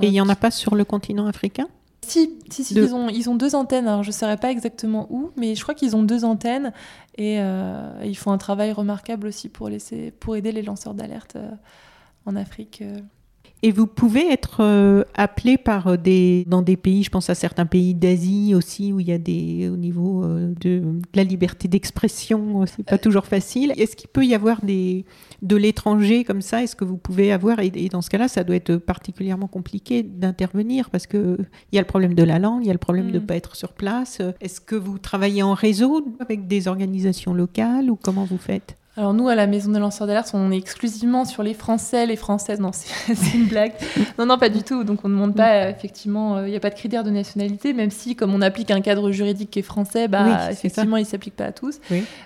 [0.00, 1.66] Et il n'y en a pas sur le continent africain?
[2.06, 3.86] Si, si, si ils, ont, ils ont deux antennes.
[3.86, 6.72] Alors, je ne saurais pas exactement où, mais je crois qu'ils ont deux antennes
[7.16, 11.36] et euh, ils font un travail remarquable aussi pour, laisser, pour aider les lanceurs d'alerte
[11.36, 11.50] euh,
[12.26, 12.82] en Afrique.
[13.62, 13.68] Euh.
[13.68, 17.34] Et vous pouvez être euh, appelé par euh, des dans des pays, je pense à
[17.34, 20.82] certains pays d'Asie aussi où il y a des au niveau euh, de,
[21.14, 23.72] la liberté d'expression, c'est pas toujours facile.
[23.76, 25.04] Est-ce qu'il peut y avoir des
[25.42, 26.62] de l'étranger comme ça?
[26.62, 27.60] Est-ce que vous pouvez avoir?
[27.60, 31.38] Et, dans ce cas-là, ça doit être particulièrement compliqué d'intervenir parce que
[31.72, 33.18] il y a le problème de la langue, il y a le problème de de
[33.18, 33.26] mm.
[33.26, 34.20] pas être sur place.
[34.40, 38.77] Est-ce que vous travaillez en réseau avec des organisations locales ou comment vous faites?
[38.98, 42.16] Alors nous, à la Maison des lanceurs d'alerte, on est exclusivement sur les Français, les
[42.16, 42.58] Françaises.
[42.58, 43.72] Non, c'est une blague.
[44.18, 44.82] Non, non, pas du tout.
[44.82, 47.74] Donc on ne demande pas, effectivement, euh, il n'y a pas de critère de nationalité,
[47.74, 51.06] même si, comme on applique un cadre juridique qui est français, bah, effectivement, il ne
[51.06, 51.78] s'applique pas à tous.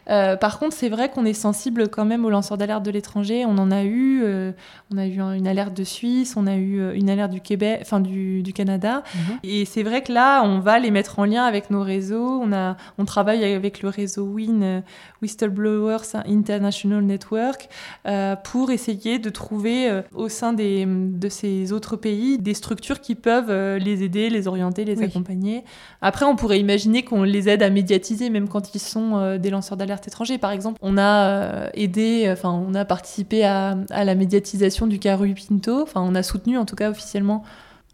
[0.08, 3.44] Euh, par contre, c'est vrai qu'on est sensible quand même aux lanceurs d'alerte de l'étranger.
[3.44, 4.52] On en a eu, euh,
[4.90, 8.00] on a eu une alerte de Suisse, on a eu une alerte du Québec, enfin
[8.00, 9.02] du, du Canada.
[9.14, 9.38] Mhm.
[9.42, 12.40] Et c'est vrai que là, on va les mettre en lien avec nos réseaux.
[12.42, 14.82] On, a, on travaille avec le réseau WIN,
[15.20, 17.68] Whistleblowers Internet National Network
[18.06, 23.00] euh, pour essayer de trouver euh, au sein des, de ces autres pays des structures
[23.00, 25.64] qui peuvent euh, les aider, les orienter, les accompagner.
[26.00, 29.76] Après, on pourrait imaginer qu'on les aide à médiatiser même quand ils sont des lanceurs
[29.76, 30.38] d'alerte étrangers.
[30.38, 35.16] Par exemple, on a aidé, enfin, on a participé à, à la médiatisation du cas
[35.16, 35.82] Rui Pinto.
[35.82, 37.42] Enfin, on a soutenu en tout cas officiellement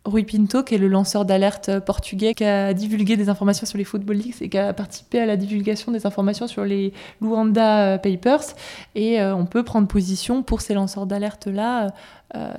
[0.09, 3.85] Rui Pinto, qui est le lanceur d'alerte portugais, qui a divulgué des informations sur les
[3.85, 8.55] Football Leagues et qui a participé à la divulgation des informations sur les Luanda Papers.
[8.95, 11.93] Et on peut prendre position pour ces lanceurs d'alerte-là.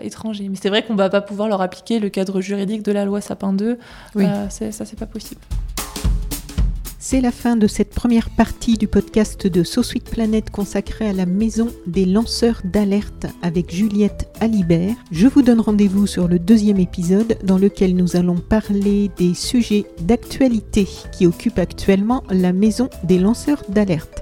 [0.02, 0.50] étrangers.
[0.50, 3.06] Mais c'est vrai qu'on ne va pas pouvoir leur appliquer le cadre juridique de la
[3.06, 3.78] loi Sapin 2.
[4.16, 4.26] Oui.
[4.50, 5.42] ça, c'est pas possible.
[7.12, 9.82] C'est la fin de cette première partie du podcast de So
[10.12, 14.94] Planet consacré à la maison des lanceurs d'alerte avec Juliette Alibert.
[15.10, 19.86] Je vous donne rendez-vous sur le deuxième épisode dans lequel nous allons parler des sujets
[20.02, 24.22] d'actualité qui occupent actuellement la maison des lanceurs d'alerte.